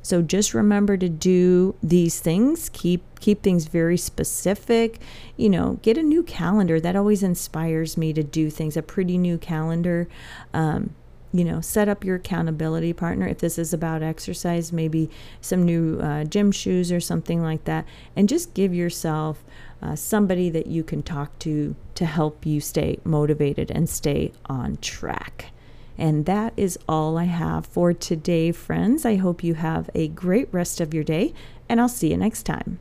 So 0.00 0.22
just 0.22 0.54
remember 0.54 0.96
to 0.96 1.08
do 1.08 1.74
these 1.82 2.20
things. 2.20 2.68
Keep 2.72 3.18
keep 3.18 3.42
things 3.42 3.64
very 3.64 3.96
specific. 3.96 5.00
You 5.36 5.48
know, 5.48 5.80
get 5.82 5.98
a 5.98 6.02
new 6.02 6.22
calendar. 6.22 6.78
That 6.78 6.94
always 6.94 7.24
inspires 7.24 7.96
me 7.96 8.12
to 8.12 8.22
do 8.22 8.48
things. 8.48 8.76
A 8.76 8.82
pretty 8.82 9.18
new 9.18 9.36
calendar. 9.36 10.08
Um, 10.54 10.94
you 11.32 11.44
know, 11.44 11.60
set 11.60 11.88
up 11.88 12.04
your 12.04 12.16
accountability 12.16 12.92
partner. 12.92 13.26
If 13.26 13.38
this 13.38 13.58
is 13.58 13.74
about 13.74 14.02
exercise, 14.02 14.72
maybe 14.72 15.10
some 15.40 15.64
new 15.64 15.98
uh, 15.98 16.22
gym 16.22 16.52
shoes 16.52 16.92
or 16.92 17.00
something 17.00 17.42
like 17.42 17.64
that, 17.64 17.84
and 18.14 18.28
just 18.28 18.54
give 18.54 18.72
yourself 18.72 19.44
uh, 19.82 19.96
somebody 19.96 20.50
that 20.50 20.66
you 20.66 20.82
can 20.82 21.02
talk 21.02 21.38
to 21.40 21.74
to 21.94 22.06
help 22.06 22.46
you 22.46 22.60
stay 22.60 22.98
motivated 23.04 23.70
and 23.70 23.88
stay 23.88 24.32
on 24.46 24.76
track. 24.78 25.52
And 25.98 26.26
that 26.26 26.52
is 26.56 26.78
all 26.88 27.16
I 27.16 27.24
have 27.24 27.66
for 27.66 27.92
today, 27.92 28.52
friends. 28.52 29.04
I 29.04 29.16
hope 29.16 29.42
you 29.42 29.54
have 29.54 29.88
a 29.94 30.08
great 30.08 30.48
rest 30.52 30.80
of 30.80 30.92
your 30.92 31.04
day, 31.04 31.32
and 31.68 31.80
I'll 31.80 31.88
see 31.88 32.10
you 32.10 32.16
next 32.16 32.42
time. 32.42 32.78